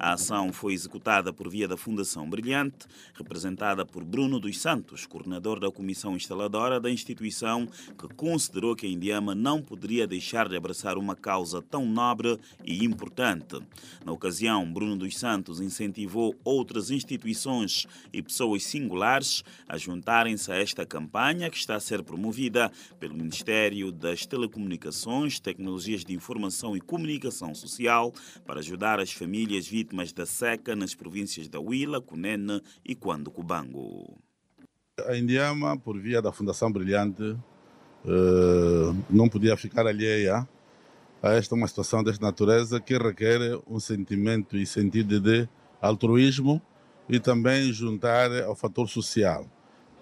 A 0.03 0.14
ação 0.14 0.53
foi 0.53 0.72
executada 0.72 1.33
por 1.33 1.49
via 1.49 1.68
da 1.68 1.76
Fundação 1.76 2.28
Brilhante, 2.28 2.89
representada 3.14 3.87
por 3.87 4.03
Bruno 4.03 4.41
dos 4.41 4.59
Santos, 4.59 5.07
coordenador 5.07 5.61
da 5.61 5.70
comissão 5.70 6.16
instaladora 6.16 6.80
da 6.80 6.91
instituição, 6.91 7.68
que 7.97 8.09
considerou 8.16 8.74
que 8.74 8.85
a 8.85 8.91
Indiama 8.91 9.33
não 9.33 9.62
poderia 9.62 10.05
deixar 10.05 10.49
de 10.49 10.57
abraçar 10.57 10.99
uma 10.99 11.14
causa 11.14 11.62
tão 11.62 11.87
nobre 11.87 12.37
e 12.64 12.85
importante. 12.85 13.61
Na 14.05 14.11
ocasião, 14.11 14.72
Bruno 14.73 14.97
dos 14.97 15.18
Santos 15.18 15.61
incentivou 15.61 16.35
outras 16.45 16.91
instituições 16.91 17.87
e 18.12 18.23
pessoas 18.23 18.64
singulares 18.64 19.43
a 19.68 19.77
juntarem-se 19.77 20.51
a 20.51 20.57
esta 20.57 20.87
campanha 20.87 21.51
que 21.51 21.57
está 21.57 21.77
a 21.77 21.81
ser 21.81 22.03
promovida 22.03 22.70
pelo 22.99 23.14
Ministério 23.14 23.93
das 23.93 24.27
Telecomunicações, 24.27 25.39
Tecnologias 25.39 26.05
de 26.05 26.14
Informação 26.14 26.77
e 26.77 26.81
Comunicação 26.81 27.55
Social 27.55 28.12
para 28.45 28.61
ajudar 28.61 28.99
as 28.99 29.12
famílias 29.12 29.66
vítimas 29.66 30.12
da 30.12 30.27
seca 30.27 30.75
nas 30.75 30.95
províncias 30.95 31.49
da 31.49 31.61
Huila, 31.61 32.01
Cunene 32.01 32.61
e 32.85 32.95
Quando 32.95 33.31
Cubango. 33.31 34.18
A 35.07 35.16
Indiama, 35.16 35.79
por 35.79 35.99
via 35.99 36.23
da 36.23 36.33
Fundação 36.33 36.70
Brilhante, 36.70 37.37
eh, 38.05 38.95
não 39.09 39.29
podia 39.29 39.57
ficar 39.57 39.87
alheia 39.87 40.47
a 41.23 41.33
esta 41.35 41.55
uma 41.55 41.68
situação 41.68 42.03
desta 42.03 42.25
natureza 42.25 42.81
que 42.81 42.99
requer 42.99 43.39
um 43.68 43.79
sentimento 43.79 44.57
e 44.57 44.66
sentido 44.66 45.20
de 45.20 45.49
altruísmo 45.81 46.61
e 47.09 47.20
também 47.20 47.73
juntar 47.73 48.31
ao 48.43 48.57
fator 48.57 48.89
social. 48.89 49.47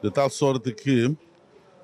De 0.02 0.10
tal 0.10 0.30
sorte 0.30 0.72
que 0.72 1.14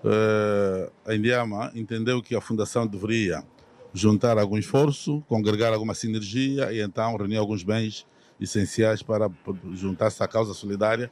eh, 0.04 0.90
a 1.06 1.14
Indiama 1.14 1.70
entendeu 1.74 2.22
que 2.22 2.34
a 2.34 2.40
Fundação 2.40 2.86
deveria 2.86 3.44
juntar 3.92 4.38
algum 4.38 4.56
esforço, 4.56 5.22
congregar 5.28 5.72
alguma 5.72 5.94
sinergia 5.94 6.72
e 6.72 6.80
então 6.80 7.16
reunir 7.16 7.36
alguns 7.36 7.62
bens 7.62 8.06
essenciais 8.40 9.02
para 9.02 9.30
juntar-se 9.72 10.22
à 10.22 10.28
causa 10.28 10.54
solidária, 10.54 11.10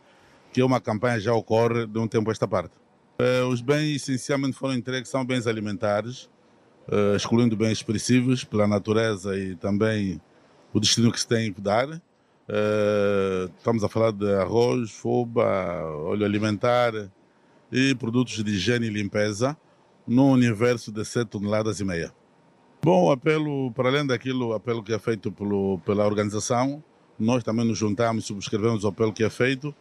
que 0.53 0.61
é 0.61 0.64
uma 0.64 0.81
campanha 0.81 1.18
já 1.18 1.33
ocorre 1.35 1.87
de 1.87 1.99
um 1.99 2.07
tempo 2.07 2.31
a 2.31 2.33
esta 2.33 2.47
parte. 2.49 2.72
Eh, 3.18 3.43
Os 3.43 3.61
bens 3.61 3.97
essencialmente 3.97 4.57
foram 4.57 4.75
entregues 4.75 5.11
são 5.11 5.25
bens 5.25 5.47
alimentares, 5.47 6.31
eh, 6.91 7.16
excluindo 7.16 7.57
bens 7.57 7.72
expressivos 7.72 8.45
pela 8.45 8.66
natureza 8.66 9.39
e 9.39 9.55
também 9.57 10.20
o 10.72 10.80
destino 10.80 11.11
que 11.11 11.20
se 11.20 11.26
tem 11.26 11.53
que 11.53 11.61
dar. 11.61 11.89
Eh, 12.49 13.49
Estamos 13.57 13.82
a 13.85 13.89
falar 13.89 14.12
de 14.12 14.32
arroz, 14.35 14.91
fuba, 14.91 15.82
óleo 16.05 16.24
alimentar 16.24 16.93
e 17.72 17.95
produtos 17.95 18.43
de 18.43 18.51
higiene 18.51 18.87
e 18.87 18.91
limpeza 18.91 19.57
num 20.07 20.30
universo 20.30 20.93
de 20.93 21.05
7 21.05 21.28
toneladas 21.28 21.80
e 21.80 21.85
meia. 21.85 22.12
Bom, 22.82 23.11
apelo, 23.11 23.72
para 23.72 23.89
além 23.89 24.07
daquilo, 24.07 24.53
apelo 24.53 24.82
que 24.82 24.93
é 24.93 24.99
feito 24.99 25.32
pelo, 25.32 25.78
pela 25.87 26.05
organização, 26.05 26.85
nós 27.18 27.43
também 27.43 27.66
nos 27.66 27.78
juntamos, 27.78 28.26
subscrevemos 28.26 28.85
o 28.85 28.89
apelo 28.89 29.12
que 29.12 29.24
é 29.24 29.30
feito, 29.30 29.74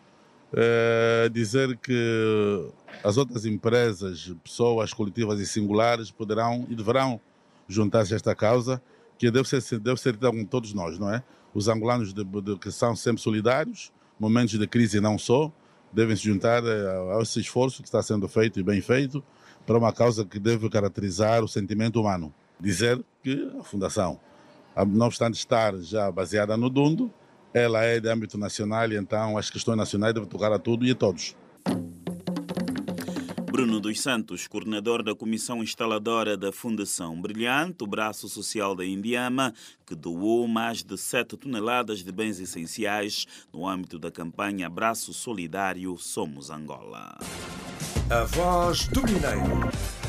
é 0.55 1.29
dizer 1.29 1.77
que 1.77 2.71
as 3.03 3.17
outras 3.17 3.45
empresas, 3.45 4.33
pessoas 4.43 4.93
coletivas 4.93 5.39
e 5.39 5.47
singulares 5.47 6.11
poderão 6.11 6.65
e 6.69 6.75
deverão 6.75 7.19
juntar-se 7.67 8.13
a 8.13 8.15
esta 8.15 8.35
causa, 8.35 8.81
que 9.17 9.31
deve 9.31 9.47
ser, 9.47 9.79
deve 9.79 9.99
ser 9.99 10.17
todos 10.49 10.73
nós, 10.73 10.99
não 10.99 11.11
é? 11.11 11.23
Os 11.53 11.67
angolanos 11.67 12.13
de, 12.13 12.23
de, 12.23 12.57
que 12.57 12.71
são 12.71 12.95
sempre 12.95 13.21
solidários, 13.21 13.91
momentos 14.19 14.57
de 14.57 14.67
crise 14.67 14.99
não 14.99 15.17
só, 15.17 15.51
devem 15.91 16.15
se 16.15 16.23
juntar 16.23 16.63
a, 16.65 17.17
a 17.17 17.21
esse 17.21 17.39
esforço 17.39 17.81
que 17.81 17.87
está 17.87 18.01
sendo 18.01 18.27
feito 18.27 18.59
e 18.59 18.63
bem 18.63 18.81
feito 18.81 19.23
para 19.65 19.77
uma 19.77 19.93
causa 19.93 20.25
que 20.25 20.39
deve 20.39 20.69
caracterizar 20.69 21.43
o 21.43 21.47
sentimento 21.47 22.01
humano 22.01 22.33
dizer 22.59 23.03
que 23.21 23.51
a 23.59 23.63
Fundação, 23.63 24.19
não 24.87 25.07
obstante 25.07 25.35
estar 25.35 25.75
já 25.77 26.09
baseada 26.09 26.55
no 26.55 26.69
Dundo, 26.69 27.13
ela 27.53 27.83
é 27.83 27.99
de 27.99 28.09
âmbito 28.09 28.37
nacional 28.37 28.91
e 28.91 28.97
então 28.97 29.37
as 29.37 29.49
questões 29.49 29.77
nacionais 29.77 30.13
devem 30.13 30.27
tocar 30.27 30.51
a 30.51 30.59
tudo 30.59 30.85
e 30.85 30.91
a 30.91 30.95
todos. 30.95 31.35
Bruno 33.51 33.79
dos 33.79 34.01
Santos, 34.01 34.47
coordenador 34.47 35.03
da 35.03 35.13
comissão 35.13 35.61
instaladora 35.61 36.35
da 36.35 36.51
Fundação 36.51 37.21
Brilhante, 37.21 37.83
o 37.83 37.87
braço 37.87 38.27
social 38.27 38.75
da 38.75 38.83
Indiama, 38.83 39.53
que 39.85 39.93
doou 39.93 40.47
mais 40.47 40.83
de 40.83 40.97
7 40.97 41.37
toneladas 41.37 42.03
de 42.03 42.11
bens 42.11 42.39
essenciais 42.39 43.27
no 43.53 43.67
âmbito 43.67 43.99
da 43.99 44.09
campanha 44.09 44.65
Abraço 44.65 45.13
Solidário 45.13 45.95
Somos 45.99 46.49
Angola. 46.49 47.15
A 48.09 48.23
voz 48.23 48.87
do 48.87 49.03
Mineiro. 49.03 50.02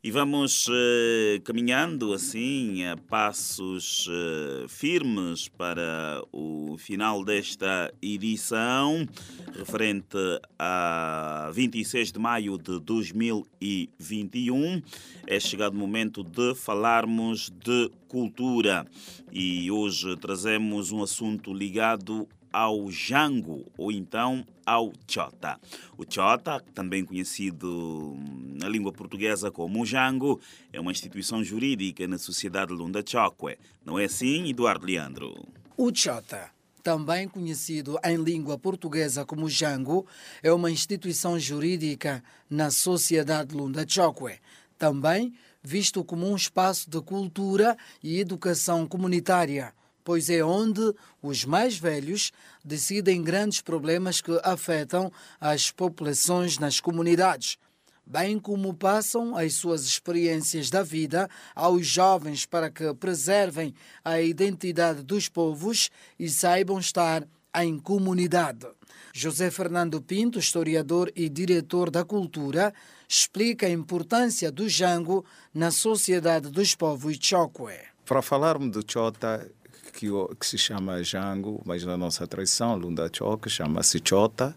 E 0.00 0.12
vamos 0.12 0.68
eh, 0.70 1.40
caminhando 1.42 2.12
assim 2.12 2.84
a 2.84 2.96
passos 2.96 4.08
eh, 4.08 4.64
firmes 4.68 5.48
para 5.48 6.22
o 6.32 6.76
final 6.78 7.24
desta 7.24 7.92
edição, 8.00 9.04
referente 9.52 10.16
a 10.56 11.50
26 11.52 12.12
de 12.12 12.18
maio 12.20 12.56
de 12.56 12.78
2021. 12.78 14.80
É 15.26 15.40
chegado 15.40 15.74
o 15.74 15.78
momento 15.78 16.22
de 16.22 16.54
falarmos 16.54 17.50
de 17.50 17.90
cultura 18.06 18.86
e 19.32 19.68
hoje 19.68 20.16
trazemos 20.18 20.92
um 20.92 21.02
assunto 21.02 21.52
ligado 21.52 22.28
ao 22.52 22.90
jango 22.90 23.66
ou 23.76 23.90
então 23.92 24.44
ao 24.64 24.92
chota. 25.06 25.58
O 25.96 26.04
chota, 26.08 26.62
também 26.74 27.04
conhecido 27.04 28.16
na 28.60 28.68
língua 28.68 28.92
portuguesa 28.92 29.50
como 29.50 29.84
jango, 29.86 30.40
é 30.72 30.80
uma 30.80 30.92
instituição 30.92 31.42
jurídica 31.42 32.06
na 32.06 32.18
sociedade 32.18 32.72
Lunda 32.72 33.02
Chokwe. 33.06 33.58
Não 33.84 33.98
é 33.98 34.04
assim, 34.04 34.48
Eduardo 34.50 34.86
Leandro? 34.86 35.34
O 35.76 35.94
chota, 35.94 36.50
também 36.82 37.28
conhecido 37.28 37.98
em 38.04 38.16
língua 38.16 38.58
portuguesa 38.58 39.24
como 39.24 39.48
jango, 39.48 40.06
é 40.42 40.52
uma 40.52 40.70
instituição 40.70 41.38
jurídica 41.38 42.22
na 42.48 42.70
sociedade 42.70 43.54
Lunda 43.54 43.84
Chokwe. 43.88 44.38
Também 44.78 45.34
visto 45.62 46.04
como 46.04 46.26
um 46.26 46.36
espaço 46.36 46.88
de 46.88 47.00
cultura 47.00 47.76
e 48.02 48.18
educação 48.18 48.86
comunitária 48.86 49.72
pois 50.08 50.30
é 50.30 50.42
onde 50.42 50.94
os 51.22 51.44
mais 51.44 51.76
velhos 51.76 52.32
decidem 52.64 53.22
grandes 53.22 53.60
problemas 53.60 54.22
que 54.22 54.40
afetam 54.42 55.12
as 55.38 55.70
populações 55.70 56.58
nas 56.58 56.80
comunidades, 56.80 57.58
bem 58.06 58.38
como 58.38 58.72
passam 58.72 59.36
as 59.36 59.52
suas 59.52 59.84
experiências 59.84 60.70
da 60.70 60.82
vida 60.82 61.28
aos 61.54 61.86
jovens 61.86 62.46
para 62.46 62.70
que 62.70 62.94
preservem 62.94 63.74
a 64.02 64.18
identidade 64.18 65.02
dos 65.02 65.28
povos 65.28 65.90
e 66.18 66.30
saibam 66.30 66.78
estar 66.78 67.28
em 67.56 67.78
comunidade. 67.78 68.66
José 69.12 69.50
Fernando 69.50 70.00
Pinto, 70.00 70.38
historiador 70.38 71.12
e 71.14 71.28
diretor 71.28 71.90
da 71.90 72.02
cultura, 72.02 72.72
explica 73.06 73.66
a 73.66 73.70
importância 73.70 74.50
do 74.50 74.70
jango 74.70 75.22
na 75.52 75.70
sociedade 75.70 76.48
dos 76.48 76.74
povos 76.74 77.18
Chokwe. 77.20 77.74
Para 78.08 78.22
falarmos 78.22 78.70
do 78.70 78.82
Chota, 78.90 79.52
que, 79.98 80.06
que, 80.38 80.46
se 80.46 80.56
chama 80.56 81.02
Jango, 81.02 81.60
mas 81.64 81.84
na 81.84 81.96
nossa 81.96 82.24
tradição, 82.24 82.76
Lunda 82.76 83.10
Choque, 83.12 83.50
chama-se 83.50 84.00
Chota. 84.04 84.54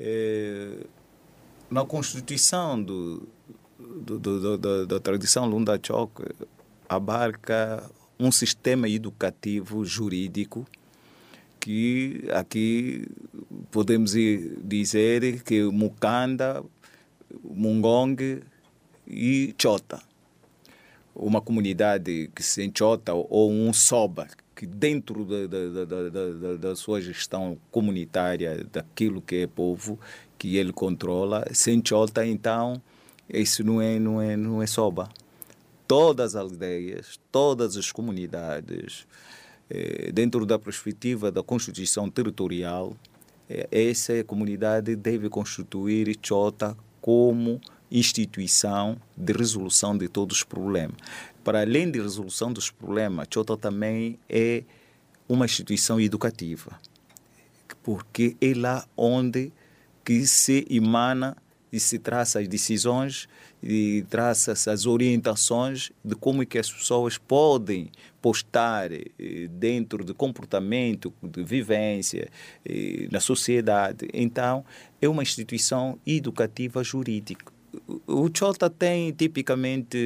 É, 0.00 0.86
na 1.70 1.84
constituição 1.84 2.82
do, 2.82 3.28
do, 3.78 4.18
do, 4.18 4.56
do, 4.56 4.86
da 4.86 4.98
tradição 4.98 5.44
Lunda 5.44 5.78
Choque, 5.86 6.24
abarca 6.88 7.84
um 8.18 8.32
sistema 8.32 8.88
educativo 8.88 9.84
jurídico 9.84 10.66
que 11.60 12.24
aqui 12.32 13.06
podemos 13.70 14.12
dizer 14.12 15.42
que 15.42 15.62
Mukanda, 15.64 16.64
Mungong 17.42 18.42
e 19.06 19.54
Chota. 19.60 20.00
Uma 21.14 21.42
comunidade 21.42 22.30
que 22.34 22.42
se 22.42 22.64
enchota 22.64 23.12
ou 23.12 23.52
um 23.52 23.70
soba, 23.74 24.26
que 24.64 24.66
dentro 24.66 25.24
da, 25.24 25.46
da, 25.46 25.84
da, 25.84 26.54
da, 26.56 26.76
sua 26.76 27.00
gestão 27.00 27.58
comunitária, 27.70 28.66
daquilo 28.72 29.20
que 29.20 29.36
é 29.36 29.46
povo, 29.46 29.98
que 30.38 30.56
ele 30.56 30.72
controla, 30.72 31.44
se 31.52 31.70
enchota, 31.70 32.26
então 32.26 32.80
isso 33.28 33.62
não 33.62 33.80
é, 33.80 33.98
não 33.98 34.20
é, 34.20 34.36
não 34.36 34.62
é 34.62 34.66
soba. 34.66 35.08
Todas 35.86 36.34
as 36.34 36.42
aldeias, 36.52 37.20
todas 37.30 37.76
as 37.76 37.92
comunidades, 37.92 39.06
eh, 39.68 40.10
dentro 40.12 40.46
da 40.46 40.58
perspectiva 40.58 41.30
da 41.30 41.42
constituição 41.42 42.10
territorial, 42.10 42.96
eh, 43.48 43.68
essa 43.70 44.24
comunidade 44.24 44.96
deve 44.96 45.28
constituir 45.28 46.18
Chota 46.22 46.74
como 47.02 47.60
instituição 47.90 48.96
de 49.14 49.32
resolução 49.32 49.96
de 49.96 50.08
todos 50.08 50.38
os 50.38 50.42
problemas. 50.42 50.96
Para 51.44 51.60
além 51.60 51.90
de 51.90 52.00
resolução 52.00 52.52
dos 52.52 52.70
problemas, 52.70 53.28
Chota 53.32 53.56
também 53.56 54.18
é 54.28 54.64
uma 55.28 55.44
instituição 55.44 56.00
educativa, 56.00 56.80
porque 57.82 58.36
é 58.40 58.54
lá 58.54 58.86
onde 58.96 59.52
que 60.04 60.26
se 60.26 60.66
emana 60.70 61.36
e 61.70 61.78
se 61.78 61.98
traça 61.98 62.38
as 62.38 62.48
decisões 62.48 63.28
e 63.62 64.04
traça 64.08 64.52
as 64.52 64.86
orientações 64.86 65.90
de 66.04 66.14
como 66.14 66.42
é 66.42 66.46
que 66.46 66.58
as 66.58 66.70
pessoas 66.70 67.18
podem 67.18 67.90
postar 68.20 68.92
eh, 68.92 69.04
dentro 69.50 70.04
do 70.04 70.14
comportamento, 70.14 71.12
de 71.22 71.42
vivência 71.42 72.28
eh, 72.64 73.08
na 73.10 73.20
sociedade. 73.20 74.08
Então, 74.12 74.64
é 75.00 75.08
uma 75.08 75.22
instituição 75.22 75.98
educativa 76.06 76.84
jurídica. 76.84 77.53
O 78.06 78.28
Chota 78.32 78.68
tem 78.70 79.12
tipicamente 79.12 79.98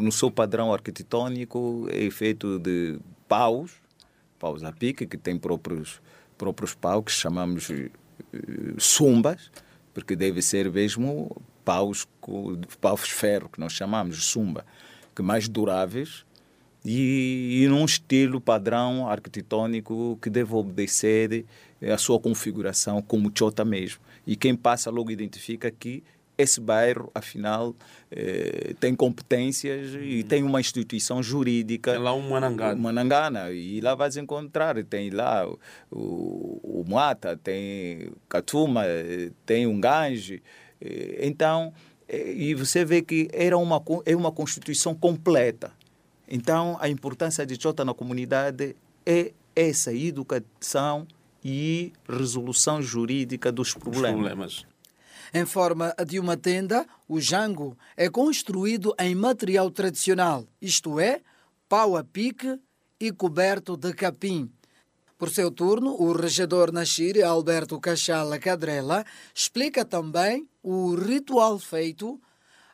no 0.00 0.10
seu 0.10 0.30
padrão 0.30 0.72
arquitetônico 0.72 1.86
é 1.90 2.10
feito 2.10 2.58
de 2.58 2.98
paus, 3.28 3.72
paus 4.38 4.62
a 4.64 4.72
pique, 4.72 5.06
que 5.06 5.16
tem 5.16 5.38
próprios, 5.38 6.00
próprios 6.36 6.74
paus 6.74 7.04
que 7.04 7.12
chamamos 7.12 7.70
eh, 7.70 7.90
sumbas, 8.78 9.50
porque 9.92 10.16
deve 10.16 10.42
ser 10.42 10.70
mesmo 10.70 11.36
paus, 11.64 12.08
paus 12.80 13.04
de 13.04 13.12
ferro, 13.12 13.48
que 13.48 13.60
nós 13.60 13.72
chamamos 13.72 14.16
de 14.16 14.22
sumba, 14.22 14.64
que 15.14 15.22
mais 15.22 15.48
duráveis 15.48 16.24
e, 16.84 17.62
e 17.62 17.68
num 17.68 17.84
estilo 17.84 18.40
padrão 18.40 19.08
arquitetônico 19.08 20.18
que 20.20 20.30
deve 20.30 20.54
obedecer 20.54 21.44
a 21.82 21.98
sua 21.98 22.18
configuração 22.18 23.02
como 23.02 23.30
Chota 23.36 23.64
mesmo. 23.64 24.00
E 24.30 24.36
quem 24.36 24.54
passa 24.54 24.92
logo 24.92 25.10
identifica 25.10 25.68
que 25.72 26.04
esse 26.38 26.60
bairro, 26.60 27.10
afinal, 27.12 27.74
eh, 28.12 28.74
tem 28.78 28.94
competências 28.94 29.92
e 30.00 30.22
tem 30.22 30.44
uma 30.44 30.60
instituição 30.60 31.20
jurídica. 31.20 31.90
É 31.90 31.98
lá 31.98 32.14
um 32.14 32.30
Manangana. 32.30 32.80
Manangana. 32.80 33.50
E 33.50 33.80
lá 33.80 33.96
vais 33.96 34.16
encontrar, 34.16 34.80
tem 34.84 35.10
lá 35.10 35.48
o, 35.48 35.58
o, 35.90 36.80
o 36.80 36.84
Mata, 36.88 37.36
tem 37.36 38.12
Katuma, 38.28 38.84
tem 39.44 39.66
um 39.66 39.80
Gange. 39.80 40.40
Então, 41.20 41.72
e 42.08 42.54
você 42.54 42.84
vê 42.84 43.02
que 43.02 43.28
era 43.32 43.58
uma, 43.58 43.82
é 44.06 44.14
uma 44.14 44.30
constituição 44.30 44.94
completa. 44.94 45.72
Então, 46.28 46.78
a 46.80 46.88
importância 46.88 47.44
de 47.44 47.60
Chota 47.60 47.84
na 47.84 47.94
comunidade 47.94 48.76
é 49.04 49.32
essa 49.56 49.92
educação 49.92 51.08
e 51.44 51.92
resolução 52.08 52.82
jurídica 52.82 53.50
dos 53.50 53.74
problemas. 53.74 54.12
problemas. 54.12 54.66
Em 55.32 55.46
forma 55.46 55.94
de 56.06 56.18
uma 56.18 56.36
tenda, 56.36 56.84
o 57.08 57.20
jango 57.20 57.76
é 57.96 58.08
construído 58.08 58.94
em 58.98 59.14
material 59.14 59.70
tradicional, 59.70 60.44
isto 60.60 60.98
é, 60.98 61.20
pau 61.68 61.96
a 61.96 62.02
pique 62.02 62.58
e 62.98 63.12
coberto 63.12 63.76
de 63.76 63.92
capim. 63.92 64.50
Por 65.16 65.30
seu 65.30 65.50
turno, 65.50 65.94
o 66.00 66.12
regedor 66.12 66.72
Nashir 66.72 67.24
Alberto 67.24 67.78
Cachala 67.78 68.38
Cadrela 68.38 69.04
explica 69.34 69.84
também 69.84 70.48
o 70.62 70.94
ritual 70.94 71.58
feito 71.58 72.20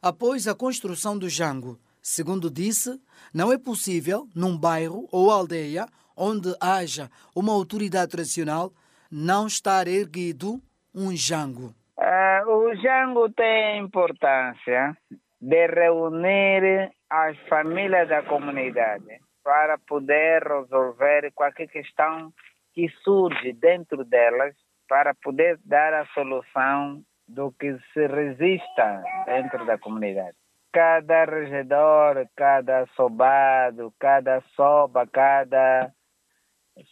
após 0.00 0.46
a 0.46 0.54
construção 0.54 1.18
do 1.18 1.28
jango. 1.28 1.78
Segundo 2.00 2.48
disse, 2.48 3.00
não 3.34 3.52
é 3.52 3.58
possível, 3.58 4.28
num 4.32 4.56
bairro 4.56 5.08
ou 5.10 5.30
aldeia 5.30 5.88
onde 6.16 6.54
haja 6.60 7.10
uma 7.34 7.52
autoridade 7.52 8.12
tradicional, 8.12 8.72
não 9.10 9.46
estar 9.46 9.86
erguido 9.86 10.60
um 10.94 11.14
jango. 11.14 11.74
Uh, 11.98 12.50
o 12.50 12.74
jango 12.76 13.30
tem 13.30 13.78
importância 13.78 14.96
de 15.40 15.66
reunir 15.66 16.90
as 17.10 17.38
famílias 17.48 18.08
da 18.08 18.22
comunidade 18.22 19.20
para 19.44 19.78
poder 19.78 20.42
resolver 20.42 21.30
qualquer 21.34 21.68
questão 21.68 22.32
que 22.74 22.88
surge 23.04 23.52
dentro 23.52 24.04
delas, 24.04 24.54
para 24.88 25.14
poder 25.14 25.58
dar 25.64 25.94
a 25.94 26.06
solução 26.06 27.02
do 27.26 27.52
que 27.52 27.76
se 27.92 28.06
resista 28.06 29.02
dentro 29.24 29.64
da 29.64 29.78
comunidade. 29.78 30.36
Cada 30.72 31.24
regedor, 31.24 32.26
cada 32.36 32.86
sobado, 32.94 33.92
cada 33.98 34.42
soba, 34.54 35.06
cada 35.06 35.90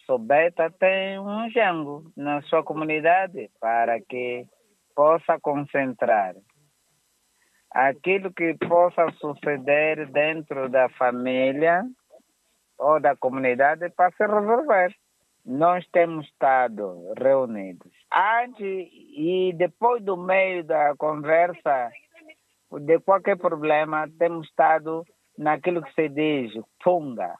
sobeta 0.05 0.71
tem 0.71 1.19
um 1.19 1.49
jango 1.49 2.11
na 2.15 2.41
sua 2.43 2.63
comunidade 2.63 3.49
para 3.59 3.99
que 4.01 4.45
possa 4.95 5.39
concentrar 5.39 6.35
aquilo 7.71 8.33
que 8.33 8.55
possa 8.67 9.11
suceder 9.19 10.09
dentro 10.11 10.69
da 10.69 10.87
família 10.89 11.83
ou 12.77 12.99
da 13.01 13.15
comunidade 13.15 13.89
para 13.89 14.11
se 14.11 14.25
resolver. 14.25 14.95
Nós 15.45 15.85
temos 15.89 16.25
estado 16.25 17.13
reunidos. 17.17 17.91
Antes 18.11 18.89
e 19.17 19.53
depois 19.55 20.01
do 20.03 20.17
meio 20.17 20.63
da 20.63 20.95
conversa, 20.95 21.91
de 22.71 22.99
qualquer 23.01 23.37
problema, 23.37 24.09
temos 24.17 24.47
estado 24.47 25.05
naquilo 25.37 25.83
que 25.83 25.93
se 25.93 26.09
diz 26.09 26.51
funga, 26.81 27.35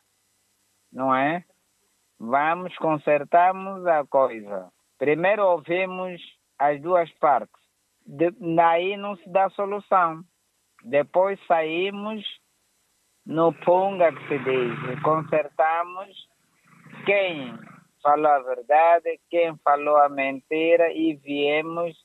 não 0.91 1.15
é? 1.15 1.43
Vamos, 2.19 2.75
consertamos 2.77 3.85
a 3.85 4.05
coisa. 4.05 4.71
Primeiro 4.97 5.45
ouvimos 5.45 6.21
as 6.57 6.81
duas 6.81 7.11
partes. 7.19 7.61
De, 8.05 8.31
daí 8.55 8.95
não 8.97 9.15
se 9.17 9.29
dá 9.29 9.49
solução. 9.49 10.23
Depois 10.83 11.39
saímos 11.47 12.23
no 13.25 13.51
punga 13.53 14.13
que 14.13 14.27
se 14.27 14.39
diz, 14.39 15.01
consertamos 15.01 16.29
quem 17.05 17.57
falou 18.01 18.31
a 18.31 18.39
verdade, 18.39 19.19
quem 19.29 19.57
falou 19.63 19.97
a 19.97 20.07
mentira 20.07 20.93
e 20.93 21.15
viemos, 21.15 21.97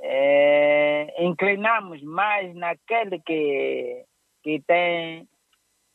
é, 0.00 1.24
inclinamos 1.24 2.02
mais 2.02 2.52
naquele 2.56 3.20
que, 3.20 4.04
que 4.42 4.60
tem 4.62 5.28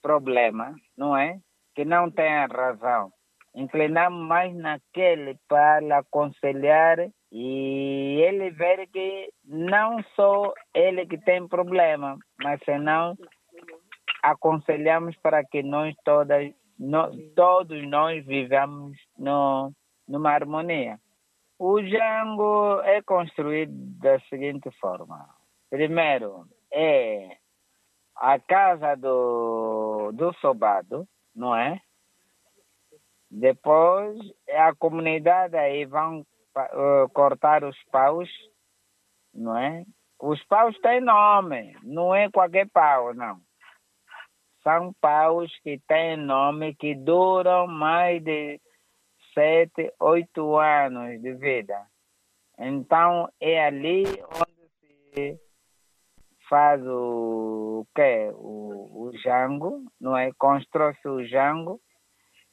problema, 0.02 0.74
não 0.98 1.16
é? 1.16 1.40
Que 1.76 1.86
não 1.86 2.10
tem 2.12 2.32
a 2.34 2.46
razão. 2.46 3.12
Inclinamos 3.54 4.28
mais 4.28 4.56
naquele 4.56 5.38
para 5.48 6.00
aconselhar 6.00 6.98
e 7.32 8.22
ele 8.22 8.50
ver 8.52 8.88
que 8.88 9.30
não 9.44 10.02
só 10.16 10.54
ele 10.74 11.06
que 11.06 11.18
tem 11.18 11.48
problema, 11.48 12.18
mas 12.42 12.62
senão 12.64 13.16
aconselhamos 14.24 15.16
para 15.18 15.44
que 15.44 15.64
nós 15.64 15.96
todas, 16.06 16.54
todos 17.36 17.88
nós 17.88 18.26
vivamos 18.26 18.98
no, 19.18 19.72
numa 20.08 20.32
harmonia. 20.32 20.98
O 21.60 21.82
Jango 21.84 22.82
é 22.82 23.02
construído 23.02 23.74
da 24.00 24.20
seguinte 24.22 24.70
forma. 24.80 25.28
Primeiro, 25.70 26.46
é 26.74 27.38
a 28.16 28.40
casa 28.40 28.96
do, 28.96 30.12
do 30.14 30.34
sobado, 30.42 31.08
não 31.36 31.56
é? 31.56 31.80
Depois, 33.30 34.20
a 34.50 34.76
comunidade 34.76 35.56
aí 35.56 35.86
vão 35.86 36.22
uh, 36.22 37.10
cortar 37.14 37.64
os 37.64 37.78
paus, 37.92 38.30
não 39.34 39.58
é? 39.58 39.86
Os 40.20 40.44
paus 40.46 40.78
têm 40.80 41.02
nome, 41.02 41.76
não 41.84 42.14
é 42.14 42.30
qualquer 42.30 42.70
pau, 42.70 43.14
não 43.14 43.42
são 44.64 44.94
paus 45.02 45.52
que 45.64 45.80
têm 45.88 46.18
nome 46.18 46.76
que 46.76 46.96
duram 46.96 47.68
mais 47.68 48.24
de 48.24 48.60
sete, 49.34 49.94
oito 50.00 50.58
anos 50.58 51.22
de 51.22 51.34
vida. 51.34 51.86
Então 52.58 53.30
é 53.40 53.66
ali 53.66 54.04
onde 54.06 54.70
se 55.14 55.40
faz 56.52 56.86
o 56.86 57.88
quê? 57.96 58.30
O, 58.34 59.08
o 59.08 59.18
jango, 59.24 59.86
não 60.00 60.18
é? 60.18 60.32
Constrói-se 60.38 61.08
o 61.08 61.26
jango 61.26 61.80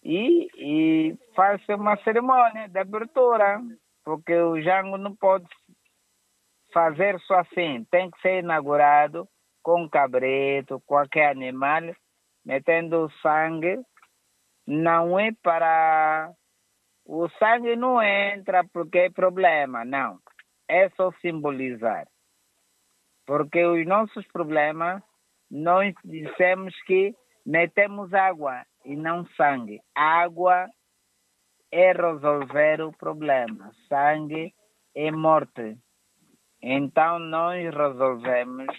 e, 0.05 0.47
e 0.57 1.19
faz-se 1.35 1.75
uma 1.75 1.97
cerimônia 2.05 2.69
de 2.69 2.79
abertura, 2.79 3.61
porque 4.05 4.37
o 4.37 4.61
jango 4.63 4.97
não 4.97 5.17
pode 5.17 5.49
fazer 6.73 7.19
só 7.23 7.41
assim, 7.41 7.85
tem 7.91 8.09
que 8.09 8.21
ser 8.21 8.39
inaugurado 8.39 9.29
com 9.65 9.91
cabrito, 9.91 10.81
qualquer 10.87 11.33
animal, 11.33 11.83
metendo 12.45 13.11
sangue, 13.21 13.81
não 14.65 15.19
é 15.19 15.33
para. 15.43 16.31
O 17.05 17.29
sangue 17.31 17.75
não 17.75 18.01
entra 18.01 18.63
porque 18.73 18.99
é 18.99 19.11
problema, 19.11 19.85
não. 19.85 20.21
É 20.69 20.89
só 20.91 21.11
simbolizar. 21.21 22.07
Porque 23.29 23.63
os 23.63 23.87
nossos 23.87 24.27
problemas, 24.29 25.03
nós 25.51 25.95
dissemos 26.03 26.75
que 26.87 27.15
metemos 27.45 28.15
água 28.15 28.65
e 28.87 28.97
não 28.97 29.27
sangue. 29.37 29.83
Água 29.95 30.67
é 31.71 31.93
resolver 31.93 32.81
o 32.81 32.91
problema, 32.91 33.71
sangue 33.87 34.55
é 34.95 35.11
morte. 35.11 35.77
Então 36.63 37.19
nós 37.19 37.63
resolvemos 37.71 38.75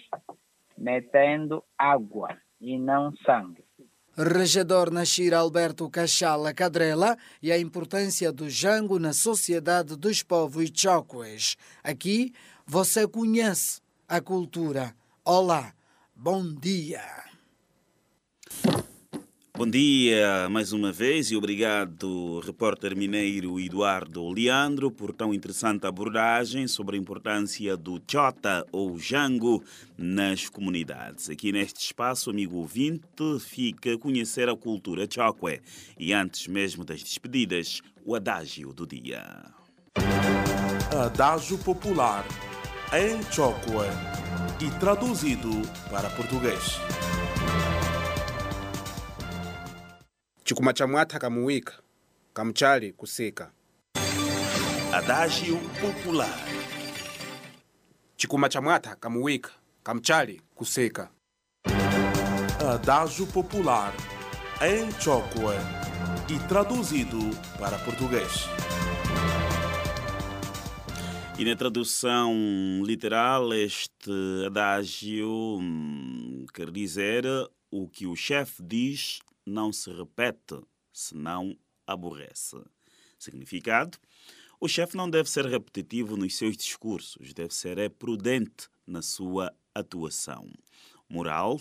metendo 0.76 1.62
água 1.78 2.36
e 2.60 2.76
não 2.76 3.12
sangue. 3.24 3.64
Regedor 4.16 4.90
Nascir 4.90 5.32
Alberto 5.32 5.88
Cachala 5.88 6.52
Cadrela 6.52 7.16
e 7.40 7.52
a 7.52 7.58
importância 7.58 8.32
do 8.32 8.50
jango 8.50 8.98
na 8.98 9.12
sociedade 9.12 9.96
dos 9.96 10.24
povos 10.24 10.72
chocues. 10.74 11.56
Aqui 11.84 12.34
você 12.66 13.06
conhece 13.06 13.79
a 14.10 14.20
cultura. 14.20 14.92
Olá, 15.24 15.72
bom 16.16 16.52
dia. 16.52 17.00
Bom 19.56 19.70
dia 19.70 20.48
mais 20.50 20.72
uma 20.72 20.90
vez 20.90 21.30
e 21.30 21.36
obrigado, 21.36 22.40
repórter 22.40 22.96
mineiro 22.96 23.60
Eduardo 23.60 24.28
Leandro, 24.28 24.90
por 24.90 25.12
tão 25.12 25.32
interessante 25.32 25.86
abordagem 25.86 26.66
sobre 26.66 26.96
a 26.96 26.98
importância 26.98 27.76
do 27.76 28.02
chota 28.04 28.66
ou 28.72 28.98
jango 28.98 29.62
nas 29.96 30.48
comunidades. 30.48 31.30
Aqui 31.30 31.52
neste 31.52 31.80
espaço, 31.80 32.30
amigo 32.30 32.56
ouvinte, 32.56 33.38
fica 33.38 33.94
a 33.94 33.98
conhecer 33.98 34.48
a 34.48 34.56
cultura 34.56 35.06
chokwe 35.08 35.60
e 35.96 36.12
antes 36.12 36.48
mesmo 36.48 36.84
das 36.84 37.00
despedidas, 37.00 37.80
o 38.04 38.16
adágio 38.16 38.72
do 38.72 38.84
dia. 38.88 39.44
Adágio 41.04 41.58
popular 41.58 42.26
em 42.92 43.22
Chokwe 43.30 43.86
e 44.60 44.70
traduzido 44.80 45.50
para 45.90 46.10
português. 46.10 46.78
chikuma 50.44 50.72
cha 50.72 50.86
mwatha 50.86 51.18
kamuwika 51.18 51.72
kamchali 52.34 52.92
kusika 52.92 53.50
Adágio 54.92 55.56
popular. 55.80 56.34
chikuma 58.16 58.48
cha 58.48 58.60
mwatha 58.60 58.96
kamuwika 58.96 59.50
kamchali 59.82 60.42
kusika 60.54 61.08
Adágio 62.70 63.26
popular 63.26 63.92
em 64.60 64.92
Chokwe 64.98 65.54
e 66.28 66.38
traduzido 66.48 67.30
para 67.58 67.78
português. 67.78 68.46
E 71.40 71.44
na 71.46 71.56
tradução 71.56 72.82
literal, 72.84 73.54
este 73.54 74.12
adágio 74.44 75.56
hum, 75.58 76.44
quer 76.52 76.70
dizer 76.70 77.24
o 77.70 77.88
que 77.88 78.06
o 78.06 78.14
chefe 78.14 78.62
diz 78.62 79.20
não 79.46 79.72
se 79.72 79.90
repete, 79.90 80.60
senão 80.92 81.56
aborrece. 81.86 82.62
Significado? 83.18 83.96
O 84.60 84.68
chefe 84.68 84.98
não 84.98 85.08
deve 85.08 85.30
ser 85.30 85.46
repetitivo 85.46 86.14
nos 86.14 86.36
seus 86.36 86.58
discursos, 86.58 87.32
deve 87.32 87.54
ser 87.54 87.78
é 87.78 87.88
prudente 87.88 88.68
na 88.86 89.00
sua 89.00 89.50
atuação. 89.74 90.46
Moral, 91.08 91.58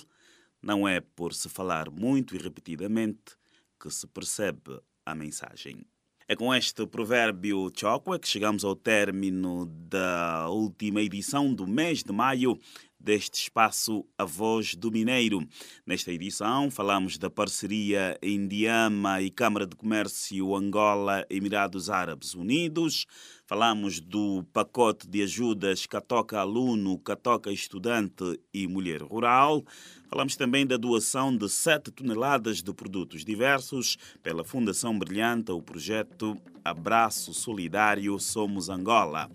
não 0.62 0.86
é 0.86 1.00
por 1.00 1.34
se 1.34 1.48
falar 1.48 1.90
muito 1.90 2.36
e 2.36 2.38
repetidamente 2.38 3.38
que 3.82 3.90
se 3.90 4.06
percebe 4.08 4.82
a 5.06 5.16
mensagem. 5.16 5.86
É 6.32 6.36
com 6.36 6.54
este 6.54 6.86
provérbio 6.86 7.72
chocua 7.76 8.20
que 8.20 8.28
chegamos 8.28 8.64
ao 8.64 8.76
término 8.76 9.66
da 9.66 10.48
última 10.48 11.02
edição 11.02 11.52
do 11.52 11.66
mês 11.66 12.04
de 12.04 12.14
maio 12.14 12.60
deste 13.00 13.42
espaço 13.42 14.06
A 14.16 14.26
Voz 14.26 14.76
do 14.76 14.92
Mineiro. 14.92 15.44
Nesta 15.88 16.12
edição 16.12 16.70
falamos 16.70 17.18
da 17.18 17.32
parceria 17.32 18.16
Indiama 18.22 19.24
e 19.24 19.32
Câmara 19.32 19.66
de 19.66 19.76
Comércio 19.76 20.56
Angola 20.56 21.26
Emirados 21.32 21.90
Árabes 21.90 22.36
Unidos. 22.36 23.08
Falamos 23.48 24.00
do 24.00 24.44
pacote 24.54 25.08
de 25.08 25.24
ajudas 25.24 25.88
Catoca 25.88 26.40
Aluno, 26.40 27.00
Catoca 27.00 27.52
Estudante 27.52 28.40
e 28.54 28.68
Mulher 28.68 29.02
Rural. 29.02 29.66
Falamos 30.10 30.36
também 30.36 30.66
da 30.66 30.76
doação 30.76 31.36
de 31.36 31.48
7 31.48 31.92
toneladas 31.92 32.64
de 32.64 32.74
produtos 32.74 33.24
diversos 33.24 33.96
pela 34.24 34.44
Fundação 34.44 34.98
Brilhante, 34.98 35.52
o 35.52 35.62
projeto 35.62 36.36
Abraço 36.66 37.32
Solidário 37.32 38.20
Somos 38.20 38.70
Angola. 38.70 39.30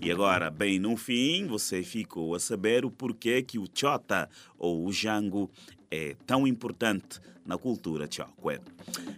E 0.00 0.08
agora, 0.08 0.48
bem 0.48 0.78
no 0.78 0.96
fim, 0.96 1.48
você 1.48 1.82
ficou 1.82 2.32
a 2.36 2.38
saber 2.38 2.84
o 2.84 2.92
porquê 2.92 3.42
que 3.42 3.58
o 3.58 3.66
chota 3.74 4.30
ou 4.56 4.86
o 4.86 4.92
jango 4.92 5.50
é 5.90 6.14
tão 6.24 6.46
importante 6.46 7.18
na 7.44 7.58
cultura 7.58 8.08
chokwe. 8.08 8.60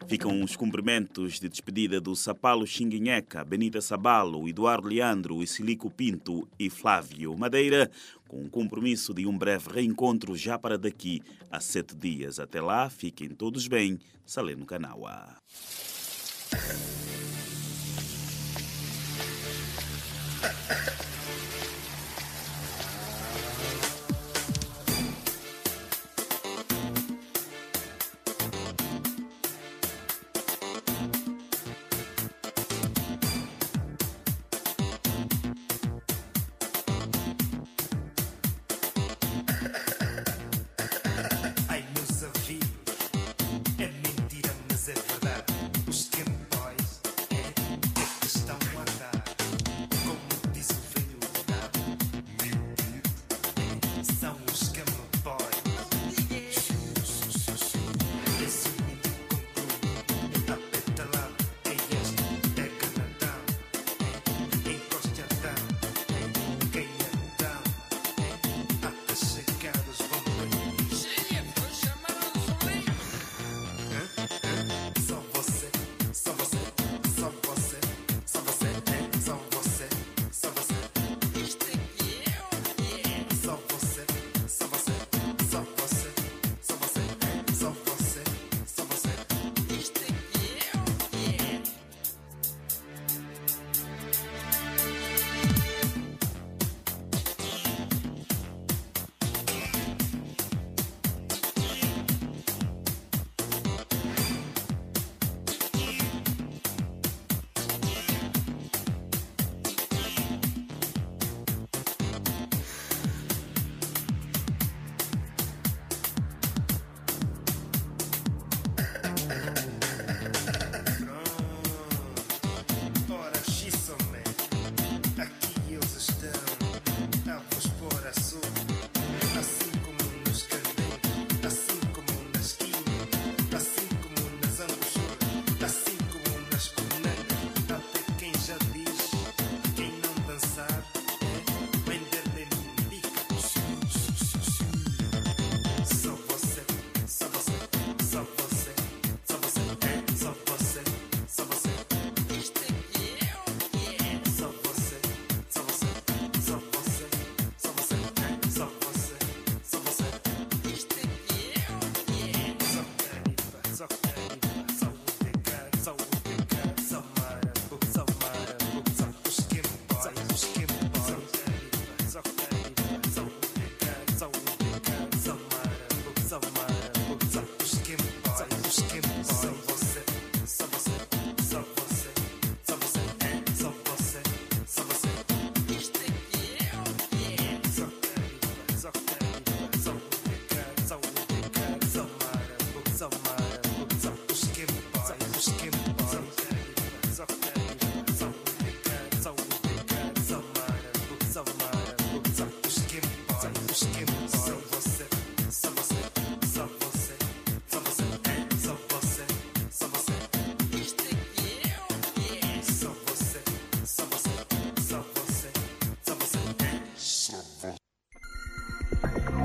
Ficam 0.09 0.43
os 0.43 0.57
cumprimentos 0.57 1.39
de 1.39 1.49
despedida 1.49 2.01
do 2.01 2.17
Sapalo 2.17 2.67
Xinguinheca, 2.67 3.45
Benita 3.45 3.83
Sabalo, 3.83 4.49
Eduardo 4.49 4.89
Leandro, 4.89 5.47
Silico 5.47 5.91
Pinto 5.91 6.49
e 6.59 6.71
Flávio 6.71 7.37
Madeira, 7.37 7.91
com 8.33 8.43
o 8.43 8.49
compromisso 8.49 9.13
de 9.13 9.27
um 9.27 9.37
breve 9.37 9.69
reencontro 9.71 10.35
já 10.35 10.59
para 10.59 10.79
daqui 10.79 11.21
a 11.51 11.61
sete 11.61 11.95
dias. 11.95 12.41
Até 12.41 12.63
lá, 12.63 12.89
fiquem 12.89 13.29
todos 13.29 13.69
bem. 13.69 13.99
Saleno 14.25 14.65
Canaua. 14.65 15.37